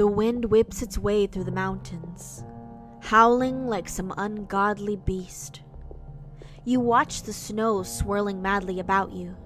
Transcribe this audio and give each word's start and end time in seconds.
The 0.00 0.06
wind 0.06 0.46
whips 0.46 0.80
its 0.80 0.96
way 0.96 1.26
through 1.26 1.44
the 1.44 1.52
mountains, 1.52 2.42
howling 3.02 3.66
like 3.66 3.86
some 3.86 4.14
ungodly 4.16 4.96
beast. 4.96 5.60
You 6.64 6.80
watch 6.80 7.22
the 7.24 7.34
snow 7.34 7.82
swirling 7.82 8.40
madly 8.40 8.80
about 8.80 9.12
you. 9.12 9.36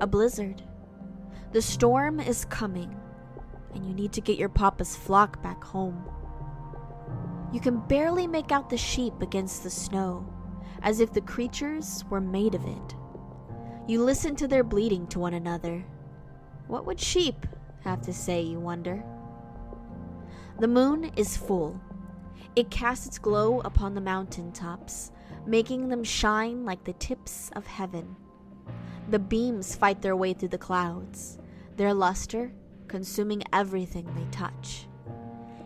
A 0.00 0.08
blizzard. 0.08 0.60
The 1.52 1.62
storm 1.62 2.18
is 2.18 2.46
coming, 2.46 2.96
and 3.72 3.86
you 3.86 3.94
need 3.94 4.12
to 4.14 4.20
get 4.20 4.38
your 4.38 4.48
papa's 4.48 4.96
flock 4.96 5.40
back 5.40 5.62
home. 5.62 6.04
You 7.52 7.60
can 7.60 7.78
barely 7.86 8.26
make 8.26 8.50
out 8.50 8.68
the 8.68 8.76
sheep 8.76 9.22
against 9.22 9.62
the 9.62 9.70
snow, 9.70 10.28
as 10.82 10.98
if 10.98 11.12
the 11.12 11.20
creatures 11.20 12.04
were 12.10 12.20
made 12.20 12.56
of 12.56 12.64
it. 12.64 12.94
You 13.86 14.02
listen 14.02 14.34
to 14.34 14.48
their 14.48 14.64
bleating 14.64 15.06
to 15.06 15.20
one 15.20 15.34
another. 15.34 15.84
What 16.66 16.86
would 16.86 16.98
sheep 16.98 17.46
have 17.84 18.02
to 18.02 18.12
say, 18.12 18.40
you 18.42 18.58
wonder? 18.58 19.04
The 20.60 20.68
moon 20.68 21.10
is 21.16 21.36
full. 21.36 21.80
It 22.54 22.70
casts 22.70 23.06
its 23.06 23.18
glow 23.18 23.60
upon 23.60 23.94
the 23.94 24.00
mountain 24.00 24.52
tops, 24.52 25.10
making 25.46 25.88
them 25.88 26.04
shine 26.04 26.64
like 26.64 26.84
the 26.84 26.92
tips 26.94 27.50
of 27.56 27.66
heaven. 27.66 28.14
The 29.10 29.18
beams 29.18 29.74
fight 29.74 30.00
their 30.00 30.14
way 30.14 30.32
through 30.32 30.48
the 30.48 30.58
clouds, 30.58 31.38
their 31.76 31.92
luster 31.92 32.52
consuming 32.86 33.42
everything 33.52 34.08
they 34.14 34.26
touch. 34.30 34.86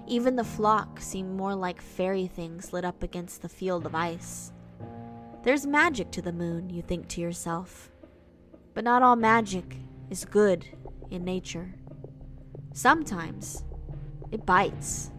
Even 0.07 0.37
the 0.37 0.45
flock 0.45 1.01
seem 1.01 1.37
more 1.37 1.55
like 1.55 1.83
fairy 1.83 2.27
things 2.27 2.73
lit 2.73 2.85
up 2.85 3.03
against 3.03 3.43
the 3.43 3.49
field 3.49 3.85
of 3.85 3.95
ice. 3.95 4.53
There's 5.43 5.67
magic 5.67 6.11
to 6.13 6.23
the 6.23 6.33
moon, 6.33 6.71
you 6.71 6.81
think 6.81 7.09
to 7.09 7.21
yourself. 7.21 7.91
But 8.73 8.85
not 8.85 9.03
all 9.03 9.17
magic 9.17 9.77
is 10.09 10.25
good 10.25 10.65
in 11.11 11.25
nature. 11.25 11.75
Sometimes 12.73 13.65
it 14.31 14.47
bites, 14.47 15.11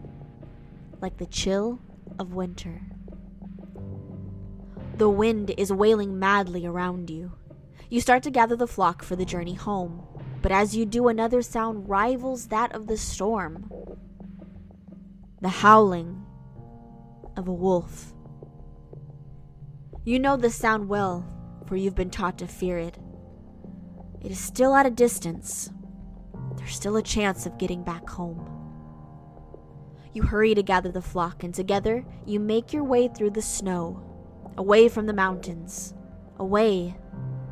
like 1.02 1.18
the 1.18 1.26
chill 1.26 1.80
of 2.18 2.34
winter. 2.34 2.82
The 4.98 5.10
wind 5.10 5.52
is 5.58 5.72
wailing 5.72 6.20
madly 6.20 6.66
around 6.66 7.10
you. 7.10 7.32
You 7.90 8.02
start 8.02 8.24
to 8.24 8.32
gather 8.32 8.56
the 8.56 8.68
flock 8.68 9.02
for 9.02 9.16
the 9.16 9.26
journey 9.26 9.54
home, 9.54 10.04
but 10.42 10.52
as 10.52 10.76
you 10.76 10.86
do, 10.86 11.08
another 11.08 11.42
sound 11.42 11.90
rivals 11.90 12.48
that 12.48 12.74
of 12.74 12.88
the 12.88 12.98
storm 12.98 13.70
the 15.42 15.50
howling 15.50 16.26
of 17.38 17.48
a 17.48 17.54
wolf. 17.54 18.14
You 20.04 20.20
know 20.20 20.36
the 20.36 20.50
sound 20.50 20.90
well, 20.90 21.26
for 21.66 21.78
you've 21.78 21.96
been 21.96 22.10
taught 22.10 22.38
to 22.40 22.48
fear 22.48 22.78
it. 22.78 22.98
It 24.22 24.32
is 24.32 24.40
still 24.40 24.76
at 24.76 24.86
a 24.86 24.92
distance. 24.92 25.70
There's 26.58 26.76
still 26.76 26.98
a 26.98 27.02
chance 27.02 27.46
of 27.46 27.58
getting 27.58 27.84
back 27.84 28.10
home. 28.10 28.59
You 30.12 30.24
hurry 30.24 30.56
to 30.56 30.64
gather 30.64 30.92
the 30.92 31.02
flock, 31.02 31.44
and 31.44 31.54
together 31.54 32.04
you 32.26 32.40
make 32.40 32.74
your 32.74 32.84
way 32.84 33.08
through 33.08 33.32
the 33.32 33.42
snow, 33.42 34.04
away 34.58 34.90
from 34.90 35.06
the 35.06 35.14
mountains, 35.14 35.94
away 36.38 36.98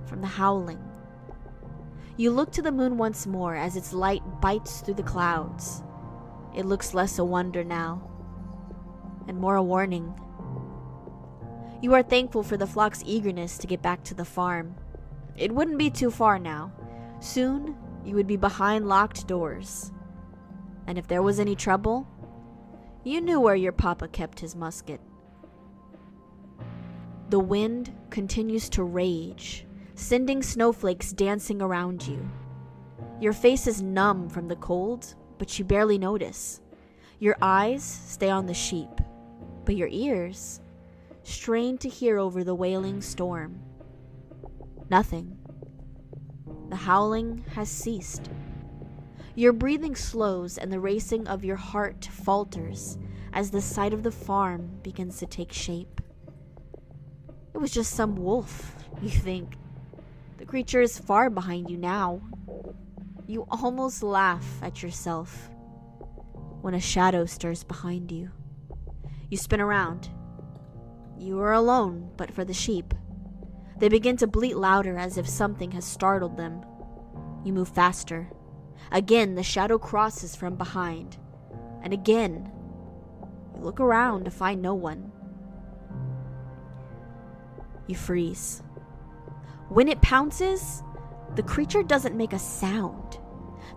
from 0.05 0.21
the 0.21 0.27
howling. 0.27 0.83
You 2.17 2.31
look 2.31 2.51
to 2.53 2.63
the 2.63 2.71
moon 2.71 2.97
once 2.97 3.27
more 3.27 3.55
as 3.55 3.75
its 3.75 3.93
light 3.93 4.23
bites 4.41 4.81
through 4.81 4.95
the 4.95 5.03
clouds. 5.03 5.83
It 6.55 6.65
looks 6.65 6.95
less 6.95 7.19
a 7.19 7.25
wonder 7.25 7.63
now, 7.63 8.09
and 9.27 9.37
more 9.37 9.55
a 9.55 9.61
warning. 9.61 10.19
You 11.79 11.93
are 11.93 12.01
thankful 12.01 12.41
for 12.41 12.57
the 12.57 12.65
flock's 12.65 13.03
eagerness 13.05 13.59
to 13.59 13.67
get 13.67 13.83
back 13.83 14.03
to 14.05 14.15
the 14.15 14.25
farm. 14.25 14.75
It 15.35 15.53
wouldn't 15.53 15.77
be 15.77 15.91
too 15.91 16.09
far 16.09 16.39
now. 16.39 16.71
Soon, 17.19 17.77
you 18.03 18.15
would 18.15 18.25
be 18.25 18.37
behind 18.37 18.87
locked 18.87 19.27
doors. 19.27 19.91
And 20.87 20.97
if 20.97 21.07
there 21.07 21.21
was 21.21 21.39
any 21.39 21.55
trouble, 21.55 22.07
you 23.07 23.21
knew 23.21 23.39
where 23.39 23.55
your 23.55 23.71
papa 23.71 24.07
kept 24.07 24.39
his 24.39 24.55
musket. 24.55 24.99
The 27.29 27.39
wind 27.39 27.93
continues 28.09 28.69
to 28.69 28.83
rage, 28.83 29.65
sending 29.95 30.41
snowflakes 30.41 31.11
dancing 31.11 31.61
around 31.61 32.07
you. 32.07 32.29
Your 33.19 33.33
face 33.33 33.67
is 33.67 33.81
numb 33.81 34.29
from 34.29 34.47
the 34.47 34.55
cold, 34.55 35.15
but 35.37 35.57
you 35.57 35.65
barely 35.65 35.97
notice. 35.97 36.61
Your 37.19 37.35
eyes 37.41 37.83
stay 37.83 38.29
on 38.29 38.45
the 38.45 38.53
sheep, 38.53 38.89
but 39.65 39.75
your 39.75 39.89
ears 39.91 40.61
strain 41.23 41.77
to 41.79 41.89
hear 41.89 42.17
over 42.17 42.43
the 42.43 42.55
wailing 42.55 43.01
storm. 43.01 43.59
Nothing. 44.89 45.37
The 46.69 46.75
howling 46.75 47.43
has 47.53 47.69
ceased. 47.69 48.29
Your 49.37 49.53
breathing 49.53 49.95
slows 49.95 50.57
and 50.57 50.73
the 50.73 50.79
racing 50.79 51.27
of 51.27 51.45
your 51.45 51.57
heart 51.57 52.09
falters 52.11 52.97
as 53.33 53.51
the 53.51 53.61
sight 53.61 53.93
of 53.93 54.01
the 54.01 54.09
farm 54.09 54.79
begins 54.81 55.19
to 55.19 55.27
take 55.27 55.53
shape. 55.53 56.01
It 57.53 57.59
was 57.59 57.69
just 57.69 57.93
some 57.93 58.15
wolf, 58.15 58.75
you 58.99 59.09
think. 59.09 59.53
The 60.37 60.45
creature 60.47 60.81
is 60.81 60.97
far 60.97 61.29
behind 61.29 61.69
you 61.69 61.77
now. 61.77 62.19
You 63.27 63.45
almost 63.51 64.01
laugh 64.01 64.43
at 64.63 64.81
yourself 64.81 65.51
when 66.61 66.73
a 66.73 66.79
shadow 66.79 67.25
stirs 67.27 67.63
behind 67.63 68.11
you. 68.11 68.31
You 69.29 69.37
spin 69.37 69.61
around. 69.61 70.09
You 71.15 71.39
are 71.41 71.53
alone, 71.53 72.09
but 72.17 72.31
for 72.31 72.43
the 72.43 72.55
sheep. 72.55 72.91
They 73.77 73.87
begin 73.87 74.17
to 74.17 74.25
bleat 74.25 74.57
louder 74.57 74.97
as 74.97 75.19
if 75.19 75.29
something 75.29 75.73
has 75.73 75.85
startled 75.85 76.37
them. 76.37 76.65
You 77.45 77.53
move 77.53 77.69
faster. 77.69 78.31
Again, 78.91 79.35
the 79.35 79.43
shadow 79.43 79.77
crosses 79.77 80.35
from 80.35 80.55
behind. 80.55 81.17
And 81.83 81.93
again, 81.93 82.51
you 83.55 83.61
look 83.61 83.79
around 83.79 84.25
to 84.25 84.31
find 84.31 84.61
no 84.61 84.73
one. 84.73 85.11
You 87.87 87.95
freeze. 87.95 88.61
When 89.69 89.87
it 89.87 90.01
pounces, 90.01 90.83
the 91.35 91.43
creature 91.43 91.83
doesn't 91.83 92.17
make 92.17 92.33
a 92.33 92.39
sound. 92.39 93.19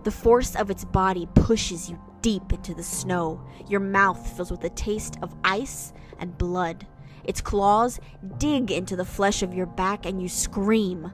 The 0.03 0.11
force 0.11 0.55
of 0.55 0.69
its 0.69 0.85
body 0.85 1.27
pushes 1.35 1.89
you 1.89 1.99
deep 2.21 2.53
into 2.53 2.73
the 2.73 2.83
snow. 2.83 3.41
Your 3.67 3.79
mouth 3.79 4.35
fills 4.35 4.51
with 4.51 4.61
the 4.61 4.69
taste 4.69 5.17
of 5.21 5.35
ice 5.43 5.93
and 6.19 6.37
blood. 6.37 6.87
Its 7.23 7.41
claws 7.41 7.99
dig 8.37 8.71
into 8.71 8.95
the 8.95 9.05
flesh 9.05 9.43
of 9.43 9.53
your 9.53 9.65
back 9.65 10.05
and 10.05 10.21
you 10.21 10.27
scream, 10.27 11.11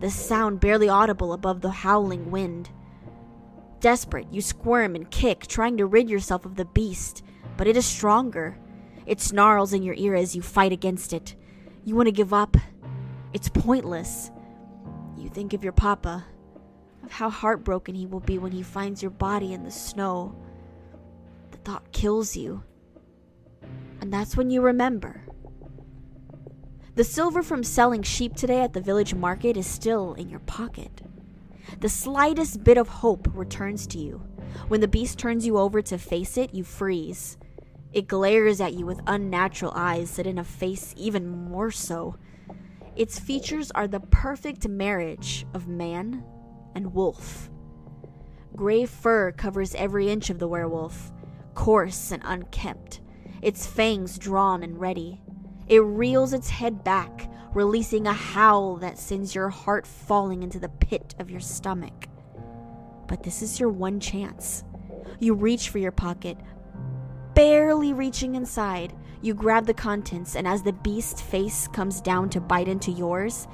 the 0.00 0.10
sound 0.10 0.60
barely 0.60 0.88
audible 0.88 1.32
above 1.32 1.60
the 1.60 1.70
howling 1.70 2.30
wind. 2.30 2.70
Desperate, 3.82 4.32
you 4.32 4.40
squirm 4.40 4.94
and 4.94 5.10
kick, 5.10 5.48
trying 5.48 5.76
to 5.76 5.86
rid 5.86 6.08
yourself 6.08 6.46
of 6.46 6.54
the 6.54 6.64
beast, 6.64 7.24
but 7.56 7.66
it 7.66 7.76
is 7.76 7.84
stronger. 7.84 8.56
It 9.06 9.20
snarls 9.20 9.72
in 9.72 9.82
your 9.82 9.96
ear 9.96 10.14
as 10.14 10.36
you 10.36 10.40
fight 10.40 10.70
against 10.70 11.12
it. 11.12 11.34
You 11.84 11.96
want 11.96 12.06
to 12.06 12.12
give 12.12 12.32
up. 12.32 12.56
It's 13.32 13.48
pointless. 13.48 14.30
You 15.18 15.28
think 15.28 15.52
of 15.52 15.64
your 15.64 15.72
papa, 15.72 16.24
of 17.02 17.10
how 17.10 17.28
heartbroken 17.28 17.96
he 17.96 18.06
will 18.06 18.20
be 18.20 18.38
when 18.38 18.52
he 18.52 18.62
finds 18.62 19.02
your 19.02 19.10
body 19.10 19.52
in 19.52 19.64
the 19.64 19.70
snow. 19.72 20.32
The 21.50 21.58
thought 21.58 21.90
kills 21.90 22.36
you. 22.36 22.62
And 24.00 24.12
that's 24.12 24.36
when 24.36 24.48
you 24.48 24.60
remember. 24.60 25.22
The 26.94 27.02
silver 27.02 27.42
from 27.42 27.64
selling 27.64 28.04
sheep 28.04 28.36
today 28.36 28.60
at 28.60 28.74
the 28.74 28.80
village 28.80 29.12
market 29.12 29.56
is 29.56 29.66
still 29.66 30.14
in 30.14 30.30
your 30.30 30.40
pocket. 30.40 31.02
The 31.80 31.88
slightest 31.88 32.62
bit 32.64 32.78
of 32.78 32.88
hope 32.88 33.28
returns 33.34 33.86
to 33.88 33.98
you. 33.98 34.22
When 34.68 34.80
the 34.80 34.88
beast 34.88 35.18
turns 35.18 35.46
you 35.46 35.58
over 35.58 35.82
to 35.82 35.98
face 35.98 36.36
it, 36.36 36.54
you 36.54 36.64
freeze. 36.64 37.36
It 37.92 38.08
glares 38.08 38.60
at 38.60 38.74
you 38.74 38.86
with 38.86 39.00
unnatural 39.06 39.72
eyes 39.74 40.10
set 40.10 40.26
in 40.26 40.38
a 40.38 40.44
face 40.44 40.94
even 40.96 41.28
more 41.28 41.70
so. 41.70 42.16
Its 42.96 43.18
features 43.18 43.70
are 43.72 43.88
the 43.88 44.00
perfect 44.00 44.68
marriage 44.68 45.46
of 45.54 45.68
man 45.68 46.22
and 46.74 46.94
wolf. 46.94 47.50
Gray 48.54 48.84
fur 48.84 49.32
covers 49.32 49.74
every 49.74 50.10
inch 50.10 50.30
of 50.30 50.38
the 50.38 50.48
werewolf, 50.48 51.10
coarse 51.54 52.12
and 52.12 52.22
unkempt, 52.24 53.00
its 53.40 53.66
fangs 53.66 54.18
drawn 54.18 54.62
and 54.62 54.78
ready. 54.78 55.20
It 55.68 55.78
reels 55.78 56.32
its 56.32 56.50
head 56.50 56.84
back, 56.84 57.30
releasing 57.54 58.06
a 58.06 58.12
howl 58.12 58.76
that 58.76 58.98
sends 58.98 59.34
your 59.34 59.50
heart 59.50 59.86
falling 59.86 60.42
into 60.42 60.58
the 60.58 60.68
pit 60.68 61.14
of 61.18 61.30
your 61.30 61.40
stomach. 61.40 62.08
But 63.08 63.22
this 63.22 63.42
is 63.42 63.60
your 63.60 63.68
one 63.68 64.00
chance. 64.00 64.64
You 65.18 65.34
reach 65.34 65.68
for 65.68 65.78
your 65.78 65.92
pocket, 65.92 66.38
barely 67.34 67.92
reaching 67.92 68.34
inside. 68.34 68.94
You 69.20 69.34
grab 69.34 69.66
the 69.66 69.74
contents, 69.74 70.34
and 70.34 70.48
as 70.48 70.62
the 70.62 70.72
beast's 70.72 71.20
face 71.20 71.68
comes 71.68 72.00
down 72.00 72.30
to 72.30 72.40
bite 72.40 72.68
into 72.68 72.90
yours, 72.90 73.46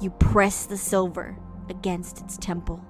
you 0.00 0.10
press 0.10 0.66
the 0.66 0.76
silver 0.76 1.36
against 1.68 2.20
its 2.20 2.36
temple. 2.36 2.84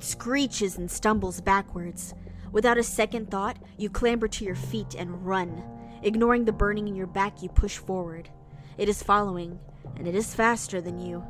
It 0.00 0.04
screeches 0.04 0.78
and 0.78 0.90
stumbles 0.90 1.42
backwards. 1.42 2.14
Without 2.52 2.78
a 2.78 2.82
second 2.82 3.30
thought, 3.30 3.58
you 3.76 3.90
clamber 3.90 4.28
to 4.28 4.46
your 4.46 4.54
feet 4.54 4.94
and 4.94 5.26
run. 5.26 5.62
Ignoring 6.02 6.46
the 6.46 6.52
burning 6.52 6.88
in 6.88 6.96
your 6.96 7.06
back, 7.06 7.42
you 7.42 7.50
push 7.50 7.76
forward. 7.76 8.30
It 8.78 8.88
is 8.88 9.02
following, 9.02 9.58
and 9.96 10.08
it 10.08 10.14
is 10.14 10.34
faster 10.34 10.80
than 10.80 10.98
you. 10.98 11.22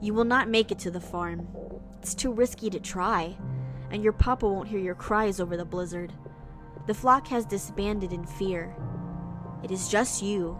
You 0.00 0.14
will 0.14 0.24
not 0.24 0.48
make 0.48 0.70
it 0.70 0.78
to 0.80 0.92
the 0.92 1.00
farm. 1.00 1.48
It's 1.98 2.14
too 2.14 2.32
risky 2.32 2.70
to 2.70 2.78
try, 2.78 3.36
and 3.90 4.00
your 4.04 4.12
papa 4.12 4.46
won't 4.48 4.68
hear 4.68 4.78
your 4.78 4.94
cries 4.94 5.40
over 5.40 5.56
the 5.56 5.64
blizzard. 5.64 6.12
The 6.86 6.94
flock 6.94 7.26
has 7.26 7.44
disbanded 7.44 8.12
in 8.12 8.24
fear. 8.24 8.76
It 9.64 9.72
is 9.72 9.88
just 9.88 10.22
you, 10.22 10.56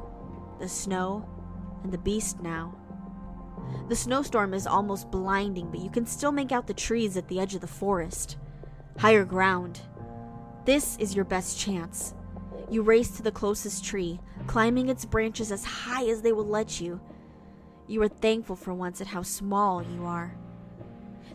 the 0.59 0.69
snow, 0.69 1.25
and 1.85 1.93
the 1.93 1.99
beast 1.99 2.41
now. 2.41 2.75
The 3.89 3.97
snowstorm 3.97 4.55
is 4.55 4.67
almost 4.67 5.11
blinding, 5.11 5.71
but 5.71 5.81
you 5.81 5.91
can 5.91 6.07
still 6.07 6.33
make 6.33 6.53
out 6.53 6.67
the 6.67 6.75
trees 6.75 7.17
at 7.17 7.29
the 7.29 7.41
edge 7.41 7.55
of 7.55 7.61
the 7.61 7.67
forest. 7.67 8.37
Higher 8.99 9.25
ground. 9.25 9.81
This 10.65 10.97
is 10.99 11.15
your 11.15 11.25
best 11.25 11.59
chance. 11.59 12.15
You 12.71 12.83
race 12.83 13.11
to 13.17 13.23
the 13.23 13.31
closest 13.31 13.85
tree, 13.85 14.21
climbing 14.47 14.89
its 14.89 15.05
branches 15.05 15.53
as 15.53 15.65
high 15.65 16.07
as 16.07 16.23
they 16.23 16.33
will 16.33 16.47
let 16.47 16.81
you. 16.81 17.01
You 17.87 18.03
are 18.03 18.09
thankful 18.09 18.57
for 18.57 18.73
once 18.73 19.01
at 19.01 19.09
how 19.09 19.23
small 19.23 19.83
you 19.83 20.07
are. 20.07 20.35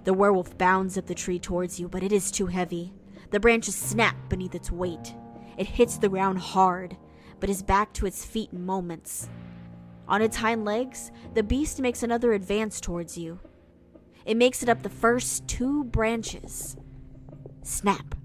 The 0.05 0.13
werewolf 0.13 0.57
bounds 0.57 0.97
up 0.97 1.05
the 1.05 1.13
tree 1.13 1.37
towards 1.37 1.79
you, 1.79 1.87
but 1.87 2.01
it 2.01 2.11
is 2.11 2.31
too 2.31 2.47
heavy. 2.47 2.93
The 3.29 3.39
branches 3.39 3.75
snap 3.75 4.15
beneath 4.29 4.55
its 4.55 4.71
weight. 4.71 5.13
It 5.57 5.67
hits 5.67 5.97
the 5.97 6.09
ground 6.09 6.39
hard, 6.39 6.97
but 7.39 7.49
is 7.49 7.61
back 7.61 7.93
to 7.93 8.07
its 8.07 8.25
feet 8.25 8.51
in 8.51 8.65
moments. 8.65 9.29
On 10.09 10.23
its 10.23 10.37
hind 10.37 10.65
legs, 10.65 11.11
the 11.35 11.43
beast 11.43 11.79
makes 11.79 12.01
another 12.01 12.33
advance 12.33 12.81
towards 12.81 13.15
you. 13.15 13.39
It 14.25 14.37
makes 14.37 14.63
it 14.63 14.69
up 14.69 14.81
the 14.81 14.89
first 14.89 15.47
two 15.47 15.83
branches. 15.83 16.75
Snap. 17.61 18.15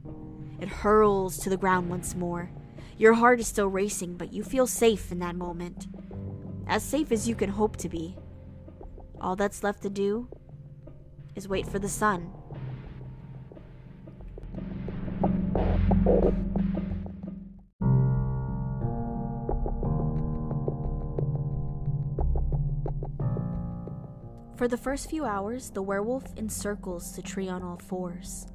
It 0.58 0.68
hurls 0.68 1.36
to 1.38 1.50
the 1.50 1.58
ground 1.58 1.90
once 1.90 2.14
more. 2.14 2.50
Your 2.96 3.12
heart 3.12 3.38
is 3.38 3.48
still 3.48 3.68
racing, 3.68 4.16
but 4.16 4.32
you 4.32 4.42
feel 4.42 4.66
safe 4.66 5.12
in 5.12 5.18
that 5.18 5.36
moment. 5.36 5.86
As 6.66 6.82
safe 6.82 7.12
as 7.12 7.28
you 7.28 7.34
can 7.34 7.50
hope 7.50 7.76
to 7.76 7.90
be. 7.90 8.16
All 9.20 9.36
that's 9.36 9.62
left 9.62 9.82
to 9.82 9.90
do 9.90 10.28
is 11.36 11.48
wait 11.48 11.66
for 11.66 11.78
the 11.78 11.88
sun. 11.88 12.32
For 24.56 24.68
the 24.68 24.76
first 24.76 25.10
few 25.10 25.24
hours, 25.24 25.70
the 25.70 25.82
werewolf 25.82 26.32
encircles 26.36 27.16
the 27.16 27.22
tree 27.22 27.48
on 27.48 27.64
all 27.64 27.76
fours, 27.76 28.46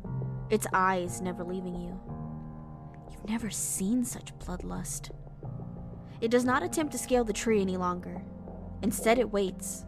its 0.49 0.65
eyes 0.71 1.19
never 1.19 1.43
leaving 1.43 1.75
you. 1.75 1.99
You've 3.11 3.27
never 3.27 3.49
seen 3.49 4.05
such 4.05 4.33
bloodlust. 4.39 5.11
It 6.21 6.31
does 6.31 6.45
not 6.45 6.63
attempt 6.63 6.93
to 6.93 6.97
scale 6.97 7.25
the 7.25 7.33
tree 7.33 7.59
any 7.59 7.75
longer. 7.75 8.21
Instead, 8.81 9.19
it 9.19 9.33
waits. 9.33 9.83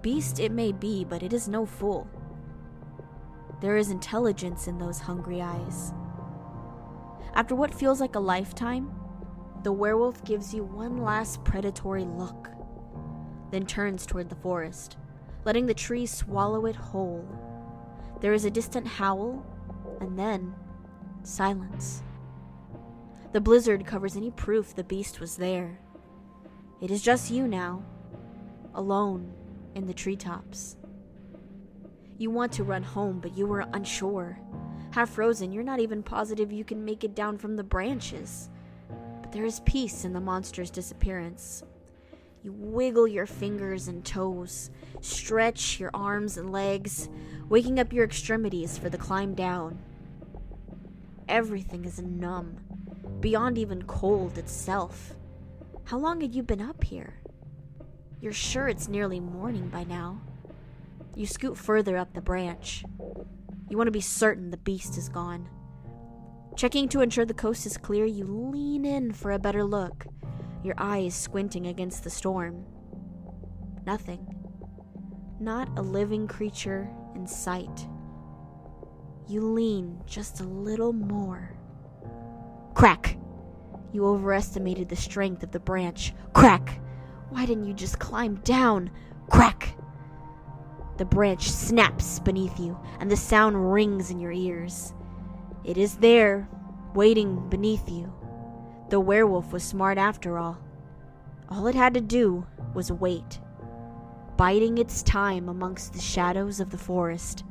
Beast 0.00 0.40
it 0.40 0.50
may 0.50 0.72
be, 0.72 1.04
but 1.04 1.22
it 1.22 1.34
is 1.34 1.46
no 1.46 1.66
fool. 1.66 2.08
There 3.60 3.76
is 3.76 3.90
intelligence 3.90 4.66
in 4.66 4.78
those 4.78 4.98
hungry 4.98 5.42
eyes. 5.42 5.92
After 7.34 7.54
what 7.54 7.74
feels 7.74 8.00
like 8.00 8.14
a 8.14 8.20
lifetime, 8.20 8.90
the 9.62 9.72
werewolf 9.72 10.24
gives 10.24 10.54
you 10.54 10.64
one 10.64 10.96
last 10.96 11.44
predatory 11.44 12.04
look, 12.06 12.48
then 13.50 13.66
turns 13.66 14.06
toward 14.06 14.30
the 14.30 14.36
forest 14.36 14.96
letting 15.48 15.64
the 15.64 15.72
tree 15.72 16.04
swallow 16.04 16.66
it 16.66 16.76
whole. 16.76 17.26
There 18.20 18.34
is 18.34 18.44
a 18.44 18.50
distant 18.50 18.86
howl, 18.86 19.46
and 19.98 20.18
then 20.18 20.54
silence. 21.22 22.02
The 23.32 23.40
blizzard 23.40 23.86
covers 23.86 24.14
any 24.14 24.30
proof 24.30 24.74
the 24.74 24.84
beast 24.84 25.20
was 25.20 25.38
there. 25.38 25.80
It 26.82 26.90
is 26.90 27.00
just 27.00 27.30
you 27.30 27.48
now, 27.48 27.82
alone 28.74 29.32
in 29.74 29.86
the 29.86 29.94
treetops. 29.94 30.76
You 32.18 32.28
want 32.28 32.52
to 32.52 32.64
run 32.64 32.82
home, 32.82 33.18
but 33.18 33.34
you 33.34 33.50
are 33.54 33.66
unsure. 33.72 34.38
Half 34.90 35.08
frozen, 35.08 35.50
you're 35.50 35.62
not 35.62 35.80
even 35.80 36.02
positive 36.02 36.52
you 36.52 36.62
can 36.62 36.84
make 36.84 37.04
it 37.04 37.14
down 37.14 37.38
from 37.38 37.56
the 37.56 37.64
branches. 37.64 38.50
But 39.22 39.32
there 39.32 39.46
is 39.46 39.60
peace 39.60 40.04
in 40.04 40.12
the 40.12 40.20
monster's 40.20 40.70
disappearance. 40.70 41.62
You 42.42 42.52
wiggle 42.52 43.08
your 43.08 43.26
fingers 43.26 43.88
and 43.88 44.04
toes, 44.04 44.70
stretch 45.00 45.80
your 45.80 45.90
arms 45.92 46.36
and 46.36 46.50
legs, 46.50 47.08
waking 47.48 47.80
up 47.80 47.92
your 47.92 48.04
extremities 48.04 48.78
for 48.78 48.88
the 48.88 48.98
climb 48.98 49.34
down. 49.34 49.78
Everything 51.28 51.84
is 51.84 52.00
numb, 52.00 52.58
beyond 53.20 53.58
even 53.58 53.82
cold 53.82 54.38
itself. 54.38 55.14
How 55.84 55.98
long 55.98 56.20
had 56.20 56.34
you 56.34 56.42
been 56.42 56.60
up 56.60 56.84
here? 56.84 57.14
You're 58.20 58.32
sure 58.32 58.68
it's 58.68 58.88
nearly 58.88 59.18
morning 59.18 59.68
by 59.68 59.84
now. 59.84 60.20
You 61.16 61.26
scoot 61.26 61.58
further 61.58 61.96
up 61.96 62.14
the 62.14 62.20
branch. 62.20 62.84
You 63.68 63.76
want 63.76 63.88
to 63.88 63.92
be 63.92 64.00
certain 64.00 64.50
the 64.50 64.56
beast 64.58 64.96
is 64.96 65.08
gone. 65.08 65.48
Checking 66.56 66.88
to 66.90 67.00
ensure 67.00 67.24
the 67.24 67.34
coast 67.34 67.66
is 67.66 67.76
clear, 67.76 68.04
you 68.04 68.24
lean 68.24 68.84
in 68.84 69.12
for 69.12 69.32
a 69.32 69.38
better 69.38 69.64
look 69.64 70.06
your 70.62 70.74
eyes 70.78 71.14
squinting 71.14 71.66
against 71.66 72.04
the 72.04 72.10
storm. 72.10 72.64
Nothing. 73.86 74.26
Not 75.40 75.68
a 75.78 75.82
living 75.82 76.26
creature 76.26 76.90
in 77.14 77.26
sight. 77.26 77.86
You 79.28 79.42
lean 79.42 80.00
just 80.06 80.40
a 80.40 80.44
little 80.44 80.92
more. 80.92 81.54
Crack! 82.74 83.16
You 83.92 84.06
overestimated 84.06 84.88
the 84.88 84.96
strength 84.96 85.42
of 85.42 85.52
the 85.52 85.60
branch. 85.60 86.12
Crack! 86.32 86.80
Why 87.30 87.46
didn't 87.46 87.66
you 87.66 87.74
just 87.74 87.98
climb 87.98 88.36
down? 88.36 88.90
Crack! 89.30 89.74
The 90.96 91.04
branch 91.04 91.48
snaps 91.50 92.18
beneath 92.18 92.58
you, 92.58 92.78
and 92.98 93.10
the 93.10 93.16
sound 93.16 93.72
rings 93.72 94.10
in 94.10 94.18
your 94.18 94.32
ears. 94.32 94.94
It 95.64 95.78
is 95.78 95.96
there, 95.96 96.48
waiting 96.94 97.48
beneath 97.48 97.88
you. 97.88 98.12
The 98.88 99.00
werewolf 99.00 99.52
was 99.52 99.62
smart 99.62 99.98
after 99.98 100.38
all. 100.38 100.58
All 101.50 101.66
it 101.66 101.74
had 101.74 101.94
to 101.94 102.00
do 102.00 102.46
was 102.74 102.90
wait, 102.90 103.38
biding 104.36 104.78
its 104.78 105.02
time 105.02 105.48
amongst 105.48 105.92
the 105.92 106.00
shadows 106.00 106.58
of 106.60 106.70
the 106.70 106.78
forest. 106.78 107.44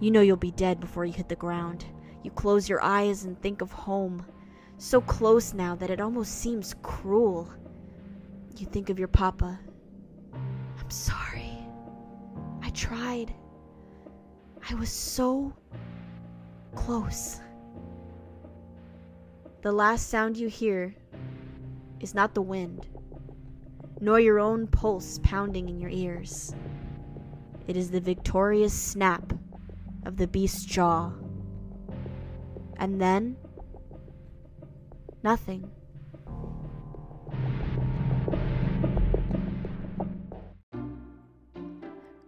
You 0.00 0.10
know 0.10 0.20
you'll 0.20 0.36
be 0.36 0.50
dead 0.50 0.80
before 0.80 1.04
you 1.04 1.12
hit 1.12 1.28
the 1.28 1.36
ground. 1.36 1.84
You 2.24 2.32
close 2.32 2.68
your 2.68 2.82
eyes 2.82 3.24
and 3.24 3.40
think 3.40 3.60
of 3.60 3.70
home, 3.70 4.24
so 4.78 5.00
close 5.00 5.54
now 5.54 5.76
that 5.76 5.90
it 5.90 6.00
almost 6.00 6.38
seems 6.40 6.74
cruel. 6.82 7.48
You 8.56 8.66
think 8.66 8.90
of 8.90 8.98
your 8.98 9.08
papa. 9.08 9.60
I'm 10.32 10.90
sorry. 10.90 11.56
I 12.62 12.70
tried. 12.70 13.32
I 14.68 14.74
was 14.74 14.90
so 14.90 15.52
close. 16.74 17.40
The 19.62 19.70
last 19.70 20.08
sound 20.08 20.36
you 20.36 20.48
hear 20.48 20.92
is 22.00 22.16
not 22.16 22.34
the 22.34 22.42
wind, 22.42 22.88
nor 24.00 24.18
your 24.18 24.40
own 24.40 24.66
pulse 24.66 25.20
pounding 25.22 25.68
in 25.68 25.78
your 25.78 25.88
ears. 25.88 26.52
It 27.68 27.76
is 27.76 27.88
the 27.88 28.00
victorious 28.00 28.74
snap 28.74 29.32
of 30.04 30.16
the 30.16 30.26
beast's 30.26 30.64
jaw. 30.64 31.12
And 32.78 33.00
then, 33.00 33.36
nothing. 35.22 35.70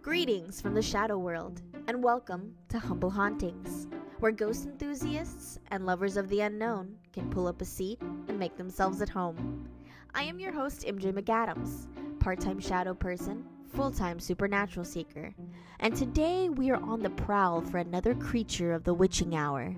Greetings 0.01 0.61
from 0.61 0.73
the 0.73 0.81
Shadow 0.81 1.17
World, 1.17 1.61
and 1.89 2.01
welcome 2.01 2.55
to 2.69 2.79
Humble 2.79 3.09
Hauntings 3.09 3.87
where 4.19 4.31
ghost 4.31 4.65
enthusiasts 4.65 5.59
and 5.71 5.85
lovers 5.85 6.17
of 6.17 6.29
the 6.29 6.41
unknown 6.41 6.95
can 7.15 7.29
pull 7.29 7.47
up 7.47 7.61
a 7.61 7.65
seat 7.65 8.01
and 8.27 8.37
make 8.37 8.57
themselves 8.57 9.01
at 9.01 9.07
home. 9.07 9.69
I 10.13 10.23
am 10.23 10.37
your 10.37 10.51
host, 10.51 10.85
MJ 10.85 11.13
McAdams, 11.13 11.87
part 12.19 12.41
time 12.41 12.59
shadow 12.59 12.93
person, 12.93 13.45
full 13.73 13.89
time 13.89 14.19
supernatural 14.19 14.85
seeker, 14.85 15.33
and 15.79 15.95
today 15.95 16.49
we 16.49 16.69
are 16.71 16.83
on 16.83 16.99
the 16.99 17.09
prowl 17.09 17.61
for 17.61 17.77
another 17.77 18.15
creature 18.15 18.73
of 18.73 18.83
the 18.83 18.93
witching 18.93 19.33
hour. 19.33 19.73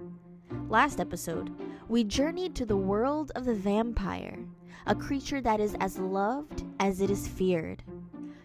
Last 0.67 1.00
episode, 1.00 1.51
we 1.88 2.03
journeyed 2.03 2.56
to 2.56 2.65
the 2.65 2.75
world 2.75 3.32
of 3.36 3.46
the 3.46 3.53
vampire, 3.53 4.39
a 4.88 4.96
creature 4.96 5.39
that 5.41 5.60
is 5.60 5.75
as 5.79 6.00
loved 6.00 6.63
as 6.79 7.01
it 7.01 7.12
is 7.12 7.27
feared. 7.27 7.84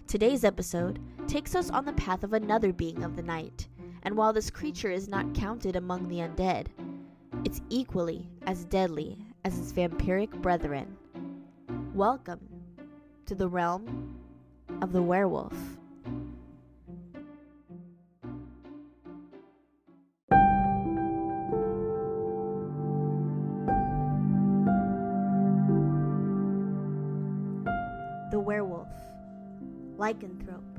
Today's 0.06 0.44
episode 0.44 1.00
takes 1.26 1.54
us 1.54 1.70
on 1.70 1.86
the 1.86 1.94
path 1.94 2.24
of 2.24 2.34
another 2.34 2.74
being 2.74 3.02
of 3.02 3.16
the 3.16 3.22
night 3.22 3.68
and 4.02 4.16
while 4.16 4.32
this 4.32 4.50
creature 4.50 4.90
is 4.90 5.08
not 5.08 5.34
counted 5.34 5.76
among 5.76 6.08
the 6.08 6.18
undead, 6.18 6.66
it's 7.44 7.60
equally 7.70 8.28
as 8.46 8.64
deadly 8.66 9.18
as 9.44 9.58
its 9.58 9.72
vampiric 9.72 10.30
brethren. 10.40 10.96
Welcome 11.92 12.40
to 13.26 13.34
the 13.34 13.48
realm 13.48 14.16
of 14.80 14.92
the 14.92 15.02
werewolf. 15.02 15.52
The 28.30 28.38
Werewolf, 28.38 28.88
Lycanthrope, 29.98 30.78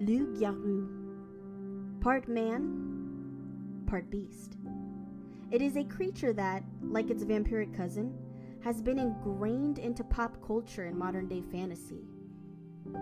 Loup 0.00 0.40
Garou, 0.40 0.88
part 2.00 2.26
man, 2.28 3.84
part 3.86 4.10
beast. 4.10 4.56
It 5.52 5.62
is 5.62 5.76
a 5.76 5.84
creature 5.84 6.32
that, 6.32 6.64
like 6.82 7.08
its 7.08 7.22
vampiric 7.22 7.76
cousin, 7.76 8.12
has 8.64 8.82
been 8.82 8.98
ingrained 8.98 9.78
into 9.78 10.02
pop 10.02 10.36
culture 10.44 10.86
and 10.86 10.98
modern 10.98 11.28
day 11.28 11.40
fantasy. 11.40 12.02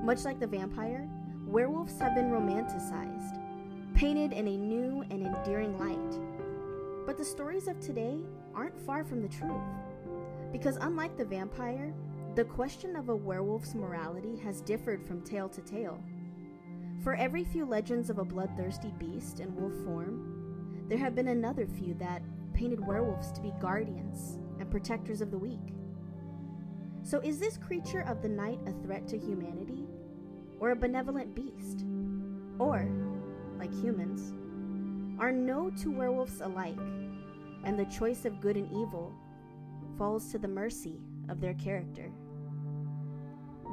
Much 0.02 0.24
like 0.24 0.38
the 0.38 0.46
vampire, 0.46 1.08
werewolves 1.46 1.98
have 1.98 2.14
been 2.14 2.30
romanticized, 2.30 3.40
painted 3.94 4.34
in 4.34 4.46
a 4.46 4.58
new 4.58 5.02
and 5.10 5.26
endearing 5.26 5.78
light. 5.78 6.20
But 7.06 7.16
the 7.16 7.24
stories 7.24 7.66
of 7.66 7.80
today 7.80 8.18
aren't 8.54 8.78
far 8.78 9.04
from 9.04 9.22
the 9.22 9.28
truth. 9.28 9.62
Because 10.52 10.76
unlike 10.76 11.16
the 11.16 11.24
vampire, 11.24 11.94
the 12.34 12.44
question 12.44 12.94
of 12.94 13.08
a 13.08 13.16
werewolf's 13.16 13.74
morality 13.74 14.36
has 14.44 14.60
differed 14.60 15.06
from 15.06 15.22
tale 15.22 15.48
to 15.48 15.62
tale. 15.62 15.98
For 17.02 17.14
every 17.14 17.44
few 17.44 17.64
legends 17.64 18.10
of 18.10 18.18
a 18.18 18.24
bloodthirsty 18.24 18.92
beast 18.98 19.40
in 19.40 19.56
wolf 19.56 19.72
form, 19.84 20.44
there 20.88 20.98
have 20.98 21.14
been 21.14 21.28
another 21.28 21.66
few 21.66 21.94
that 21.94 22.22
painted 22.54 22.84
werewolves 22.86 23.32
to 23.32 23.40
be 23.40 23.52
guardians 23.60 24.38
and 24.58 24.70
protectors 24.70 25.20
of 25.20 25.30
the 25.30 25.38
weak. 25.38 25.74
So, 27.02 27.20
is 27.20 27.38
this 27.38 27.58
creature 27.58 28.00
of 28.00 28.22
the 28.22 28.28
night 28.28 28.60
a 28.66 28.72
threat 28.82 29.06
to 29.08 29.18
humanity? 29.18 29.84
Or 30.58 30.70
a 30.70 30.76
benevolent 30.76 31.34
beast? 31.34 31.84
Or, 32.58 32.88
like 33.58 33.72
humans, 33.74 34.32
are 35.20 35.32
no 35.32 35.70
two 35.70 35.90
werewolves 35.90 36.40
alike, 36.40 36.78
and 37.64 37.78
the 37.78 37.84
choice 37.86 38.24
of 38.24 38.40
good 38.40 38.56
and 38.56 38.70
evil 38.72 39.12
falls 39.98 40.30
to 40.32 40.38
the 40.38 40.48
mercy 40.48 41.00
of 41.28 41.40
their 41.40 41.54
character? 41.54 42.10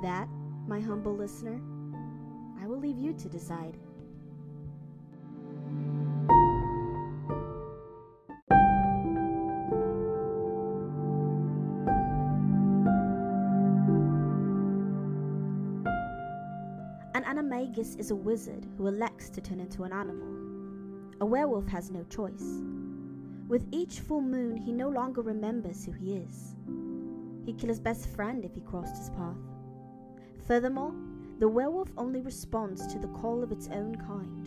That, 0.02 0.28
my 0.68 0.80
humble 0.80 1.16
listener, 1.16 1.62
I 2.62 2.68
will 2.68 2.80
leave 2.80 2.98
you 2.98 3.14
to 3.14 3.30
decide. 3.30 3.78
Animagus 17.62 18.00
is 18.00 18.10
a 18.10 18.16
wizard 18.16 18.66
who 18.76 18.88
elects 18.88 19.30
to 19.30 19.40
turn 19.40 19.60
into 19.60 19.84
an 19.84 19.94
animal. 19.94 20.28
A 21.22 21.26
werewolf 21.26 21.68
has 21.68 21.92
no 21.92 22.04
choice. 22.06 22.64
With 23.48 23.68
each 23.72 24.00
full 24.00 24.22
moon, 24.22 24.58
he 24.58 24.72
no 24.72 24.90
longer 24.90 25.22
remembers 25.22 25.86
who 25.86 25.92
he 25.92 26.16
is. 26.16 26.56
He'd 27.46 27.60
kill 27.60 27.70
his 27.70 27.80
best 27.80 28.08
friend 28.08 28.44
if 28.44 28.56
he 28.56 28.62
crossed 28.62 28.98
his 28.98 29.12
path. 29.12 29.38
Furthermore, 30.48 30.96
the 31.38 31.48
werewolf 31.48 31.90
only 31.98 32.22
responds 32.22 32.88
to 32.88 32.98
the 32.98 33.10
call 33.10 33.44
of 33.44 33.52
its 33.52 33.68
own 33.68 33.96
kind. 33.96 34.41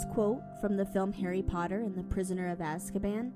This 0.00 0.14
quote 0.14 0.40
from 0.62 0.78
the 0.78 0.86
film 0.86 1.12
Harry 1.12 1.42
Potter 1.42 1.80
and 1.80 1.94
the 1.94 2.04
Prisoner 2.04 2.48
of 2.48 2.60
Azkaban 2.60 3.32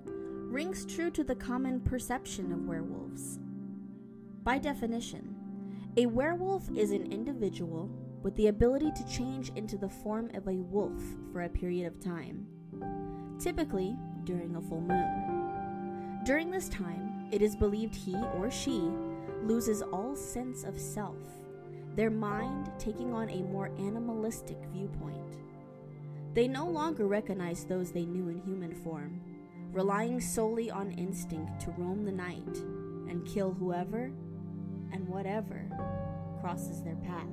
rings 0.50 0.86
true 0.86 1.10
to 1.10 1.22
the 1.22 1.34
common 1.34 1.78
perception 1.78 2.50
of 2.52 2.64
werewolves. 2.64 3.38
By 4.44 4.56
definition, 4.56 5.36
a 5.98 6.06
werewolf 6.06 6.70
is 6.74 6.90
an 6.90 7.12
individual 7.12 7.90
with 8.22 8.34
the 8.36 8.46
ability 8.46 8.92
to 8.92 9.06
change 9.06 9.50
into 9.56 9.76
the 9.76 9.90
form 9.90 10.30
of 10.32 10.48
a 10.48 10.54
wolf 10.54 11.02
for 11.34 11.42
a 11.42 11.50
period 11.50 11.86
of 11.86 12.00
time, 12.00 12.46
typically 13.38 13.94
during 14.24 14.56
a 14.56 14.62
full 14.62 14.80
moon. 14.80 16.22
During 16.24 16.50
this 16.50 16.70
time, 16.70 17.28
it 17.30 17.42
is 17.42 17.54
believed 17.54 17.94
he 17.94 18.16
or 18.38 18.50
she 18.50 18.90
loses 19.42 19.82
all 19.82 20.16
sense 20.16 20.64
of 20.64 20.80
self, 20.80 21.18
their 21.94 22.10
mind 22.10 22.70
taking 22.78 23.12
on 23.12 23.28
a 23.28 23.42
more 23.42 23.70
animalistic 23.78 24.56
viewpoint. 24.72 25.43
They 26.34 26.48
no 26.48 26.68
longer 26.68 27.06
recognize 27.06 27.64
those 27.64 27.92
they 27.92 28.04
knew 28.04 28.28
in 28.28 28.40
human 28.40 28.74
form, 28.74 29.20
relying 29.70 30.20
solely 30.20 30.68
on 30.68 30.90
instinct 30.90 31.60
to 31.60 31.70
roam 31.78 32.04
the 32.04 32.10
night 32.10 32.56
and 33.08 33.24
kill 33.24 33.52
whoever 33.52 34.10
and 34.92 35.08
whatever 35.08 35.68
crosses 36.40 36.82
their 36.82 36.96
path. 36.96 37.28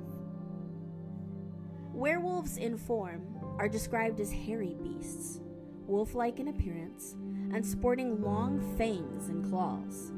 Werewolves 1.92 2.58
in 2.58 2.78
form 2.78 3.26
are 3.58 3.68
described 3.68 4.20
as 4.20 4.30
hairy 4.30 4.76
beasts, 4.80 5.40
wolf 5.86 6.14
like 6.14 6.38
in 6.38 6.48
appearance, 6.48 7.16
and 7.52 7.66
sporting 7.66 8.22
long 8.22 8.60
fangs 8.78 9.28
and 9.28 9.44
claws. 9.50 10.12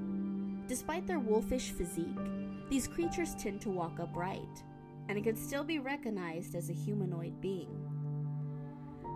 Despite 0.68 1.06
their 1.06 1.18
wolfish 1.18 1.70
physique, 1.70 2.06
these 2.68 2.86
creatures 2.86 3.34
tend 3.36 3.62
to 3.62 3.70
walk 3.70 3.98
upright, 3.98 4.62
and 5.08 5.16
it 5.16 5.24
can 5.24 5.36
still 5.36 5.64
be 5.64 5.78
recognized 5.78 6.54
as 6.54 6.68
a 6.68 6.74
humanoid 6.74 7.40
being. 7.40 7.93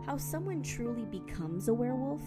How 0.09 0.17
someone 0.17 0.63
truly 0.63 1.05
becomes 1.05 1.69
a 1.69 1.75
werewolf 1.75 2.23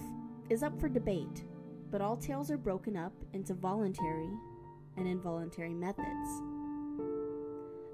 is 0.52 0.62
up 0.62 0.80
for 0.80 0.88
debate, 0.88 1.46
but 1.90 2.00
all 2.00 2.16
tales 2.16 2.52
are 2.52 2.58
broken 2.58 2.96
up 2.96 3.12
into 3.34 3.56
voluntary 3.56 4.30
and 4.98 5.08
involuntary 5.08 5.74
methods. 5.74 6.30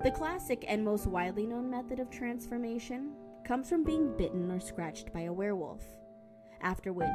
The 0.04 0.12
classic 0.12 0.66
and 0.68 0.84
most 0.84 1.08
widely 1.08 1.46
known 1.46 1.70
method 1.70 2.02
of 2.02 2.10
transformation 2.10 3.14
comes 3.46 3.70
from 3.70 3.86
being 3.86 4.18
bitten 4.18 4.52
or 4.52 4.60
scratched 4.60 5.14
by 5.14 5.22
a 5.22 5.32
werewolf, 5.32 5.86
after 6.60 6.92
which 6.92 7.08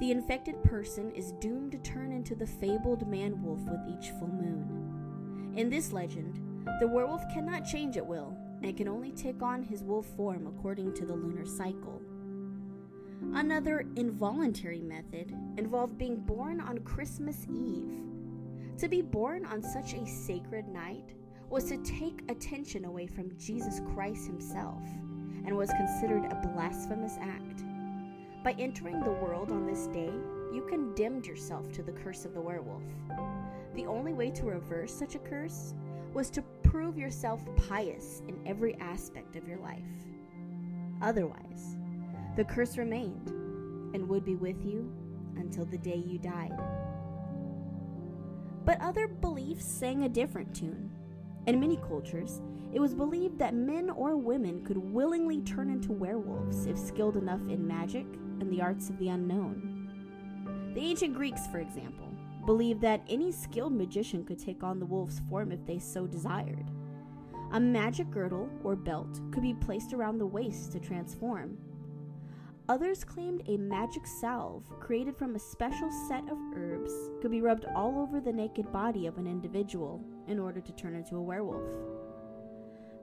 the 0.00 0.10
infected 0.10 0.60
person 0.64 1.12
is 1.12 1.30
doomed 1.40 1.70
to 1.70 1.78
turn 1.78 2.10
into 2.10 2.34
the 2.34 2.48
fabled 2.48 3.06
man 3.06 3.40
wolf 3.44 3.60
with 3.60 3.96
each 3.96 4.10
full 4.18 4.26
moon. 4.26 5.54
In 5.54 5.70
this 5.70 5.92
legend, 5.92 6.40
the 6.80 6.88
werewolf 6.88 7.22
cannot 7.32 7.64
change 7.64 7.96
at 7.96 8.04
will 8.04 8.36
and 8.60 8.76
can 8.76 8.88
only 8.88 9.12
take 9.12 9.40
on 9.40 9.62
his 9.62 9.84
wolf 9.84 10.06
form 10.16 10.48
according 10.48 10.92
to 10.94 11.06
the 11.06 11.14
lunar 11.14 11.46
cycle. 11.46 12.02
Another 13.34 13.84
involuntary 13.96 14.80
method 14.80 15.34
involved 15.56 15.98
being 15.98 16.16
born 16.16 16.60
on 16.60 16.78
Christmas 16.78 17.46
Eve. 17.50 18.00
To 18.78 18.88
be 18.88 19.02
born 19.02 19.44
on 19.44 19.62
such 19.62 19.94
a 19.94 20.06
sacred 20.06 20.68
night 20.68 21.14
was 21.50 21.64
to 21.64 21.78
take 21.78 22.22
attention 22.28 22.84
away 22.84 23.06
from 23.06 23.36
Jesus 23.36 23.80
Christ 23.92 24.26
himself 24.26 24.82
and 25.44 25.56
was 25.56 25.70
considered 25.70 26.24
a 26.24 26.48
blasphemous 26.52 27.16
act. 27.20 27.64
By 28.44 28.54
entering 28.58 29.00
the 29.00 29.10
world 29.10 29.50
on 29.50 29.66
this 29.66 29.86
day, 29.88 30.12
you 30.52 30.64
condemned 30.68 31.26
yourself 31.26 31.72
to 31.72 31.82
the 31.82 31.92
curse 31.92 32.24
of 32.24 32.34
the 32.34 32.40
werewolf. 32.40 32.84
The 33.74 33.86
only 33.86 34.12
way 34.12 34.30
to 34.30 34.46
reverse 34.46 34.94
such 34.94 35.14
a 35.14 35.20
curse 35.20 35.74
was 36.14 36.30
to 36.30 36.42
prove 36.62 36.96
yourself 36.96 37.44
pious 37.68 38.22
in 38.28 38.40
every 38.46 38.74
aspect 38.76 39.36
of 39.36 39.46
your 39.48 39.58
life. 39.58 39.82
Otherwise, 41.02 41.76
the 42.38 42.44
curse 42.44 42.78
remained 42.78 43.30
and 43.94 44.08
would 44.08 44.24
be 44.24 44.36
with 44.36 44.64
you 44.64 44.88
until 45.38 45.64
the 45.64 45.76
day 45.76 45.96
you 45.96 46.20
died. 46.20 46.56
But 48.64 48.80
other 48.80 49.08
beliefs 49.08 49.64
sang 49.64 50.04
a 50.04 50.08
different 50.08 50.54
tune. 50.54 50.88
In 51.48 51.58
many 51.58 51.78
cultures, 51.78 52.40
it 52.72 52.78
was 52.78 52.94
believed 52.94 53.40
that 53.40 53.54
men 53.54 53.90
or 53.90 54.16
women 54.16 54.64
could 54.64 54.78
willingly 54.78 55.40
turn 55.40 55.68
into 55.68 55.90
werewolves 55.90 56.66
if 56.66 56.78
skilled 56.78 57.16
enough 57.16 57.40
in 57.48 57.66
magic 57.66 58.06
and 58.38 58.52
the 58.52 58.62
arts 58.62 58.88
of 58.88 58.96
the 59.00 59.08
unknown. 59.08 60.70
The 60.76 60.80
ancient 60.80 61.14
Greeks, 61.16 61.48
for 61.48 61.58
example, 61.58 62.06
believed 62.46 62.80
that 62.82 63.02
any 63.08 63.32
skilled 63.32 63.72
magician 63.72 64.24
could 64.24 64.38
take 64.38 64.62
on 64.62 64.78
the 64.78 64.86
wolf's 64.86 65.20
form 65.28 65.50
if 65.50 65.66
they 65.66 65.80
so 65.80 66.06
desired. 66.06 66.70
A 67.50 67.58
magic 67.58 68.12
girdle 68.12 68.48
or 68.62 68.76
belt 68.76 69.20
could 69.32 69.42
be 69.42 69.54
placed 69.54 69.92
around 69.92 70.18
the 70.18 70.26
waist 70.26 70.70
to 70.70 70.78
transform, 70.78 71.58
Others 72.70 73.02
claimed 73.02 73.42
a 73.46 73.56
magic 73.56 74.06
salve 74.06 74.62
created 74.78 75.16
from 75.16 75.34
a 75.34 75.38
special 75.38 75.90
set 76.06 76.28
of 76.30 76.36
herbs 76.54 76.92
could 77.22 77.30
be 77.30 77.40
rubbed 77.40 77.64
all 77.74 77.98
over 77.98 78.20
the 78.20 78.32
naked 78.32 78.70
body 78.70 79.06
of 79.06 79.16
an 79.16 79.26
individual 79.26 80.04
in 80.26 80.38
order 80.38 80.60
to 80.60 80.72
turn 80.72 80.94
into 80.94 81.16
a 81.16 81.22
werewolf. 81.22 81.64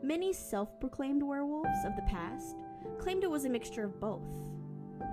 Many 0.04 0.34
self 0.34 0.80
proclaimed 0.80 1.24
werewolves 1.24 1.84
of 1.84 1.96
the 1.96 2.04
past 2.04 2.58
claimed 3.00 3.24
it 3.24 3.30
was 3.30 3.46
a 3.46 3.50
mixture 3.50 3.84
of 3.84 4.00
both. 4.00 4.22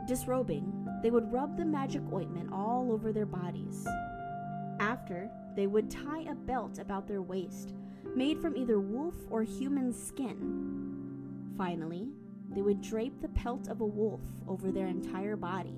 Disrobing, 0.06 0.86
they 1.02 1.10
would 1.10 1.32
rub 1.32 1.56
the 1.56 1.64
magic 1.64 2.02
ointment 2.12 2.52
all 2.52 2.92
over 2.92 3.10
their 3.10 3.24
bodies. 3.24 3.86
After, 4.80 5.30
they 5.56 5.66
would 5.66 5.90
tie 5.90 6.24
a 6.28 6.34
belt 6.34 6.78
about 6.78 7.08
their 7.08 7.22
waist 7.22 7.72
made 8.14 8.38
from 8.38 8.54
either 8.54 8.80
wolf 8.80 9.14
or 9.30 9.42
human 9.42 9.94
skin. 9.94 11.54
Finally, 11.56 12.08
they 12.54 12.62
would 12.62 12.80
drape 12.80 13.20
the 13.20 13.28
pelt 13.28 13.68
of 13.68 13.80
a 13.80 13.86
wolf 13.86 14.20
over 14.46 14.70
their 14.70 14.86
entire 14.86 15.36
body. 15.36 15.76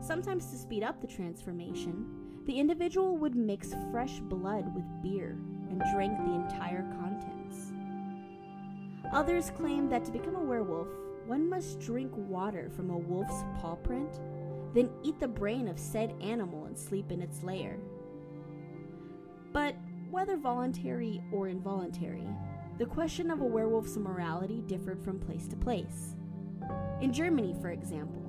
Sometimes, 0.00 0.46
to 0.46 0.56
speed 0.56 0.82
up 0.82 1.00
the 1.00 1.06
transformation, 1.06 2.06
the 2.46 2.58
individual 2.58 3.16
would 3.16 3.34
mix 3.34 3.74
fresh 3.90 4.20
blood 4.20 4.74
with 4.74 4.84
beer 5.02 5.38
and 5.70 5.82
drink 5.94 6.16
the 6.18 6.34
entire 6.34 6.82
contents. 7.00 7.72
Others 9.12 9.50
claim 9.56 9.88
that 9.88 10.04
to 10.04 10.12
become 10.12 10.36
a 10.36 10.42
werewolf, 10.42 10.88
one 11.26 11.48
must 11.48 11.80
drink 11.80 12.12
water 12.14 12.70
from 12.74 12.90
a 12.90 12.96
wolf's 12.96 13.44
paw 13.58 13.76
print, 13.76 14.20
then 14.74 14.90
eat 15.02 15.18
the 15.20 15.28
brain 15.28 15.68
of 15.68 15.78
said 15.78 16.14
animal 16.20 16.66
and 16.66 16.78
sleep 16.78 17.10
in 17.10 17.22
its 17.22 17.42
lair. 17.42 17.78
But 19.52 19.76
whether 20.10 20.36
voluntary 20.36 21.22
or 21.32 21.48
involuntary, 21.48 22.28
the 22.76 22.86
question 22.86 23.30
of 23.30 23.40
a 23.40 23.44
werewolf's 23.44 23.96
morality 23.96 24.62
differed 24.66 25.02
from 25.04 25.20
place 25.20 25.46
to 25.46 25.56
place. 25.56 26.16
In 27.00 27.12
Germany, 27.12 27.54
for 27.60 27.70
example, 27.70 28.22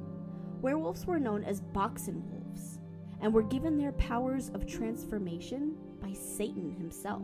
werewolves 0.62 1.08
were 1.08 1.20
known 1.20 1.44
as 1.44 1.62
Boxenwolves 1.62 2.80
and 3.22 3.34
were 3.34 3.42
given 3.42 3.78
their 3.78 3.94
powers 3.94 4.52
of 4.54 4.68
transformation 4.68 5.76
by 6.00 6.14
Satan 6.14 6.70
himself. 6.70 7.24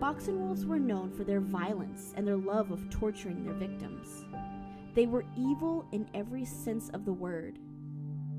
Boxenwolves 0.00 0.66
were 0.66 0.78
known 0.78 1.10
for 1.10 1.24
their 1.24 1.40
violence 1.40 2.12
and 2.16 2.26
their 2.26 2.36
love 2.36 2.70
of 2.70 2.90
torturing 2.90 3.42
their 3.42 3.54
victims. 3.54 4.26
They 4.94 5.06
were 5.06 5.24
evil 5.36 5.86
in 5.92 6.06
every 6.12 6.44
sense 6.44 6.90
of 6.90 7.06
the 7.06 7.12
word 7.12 7.58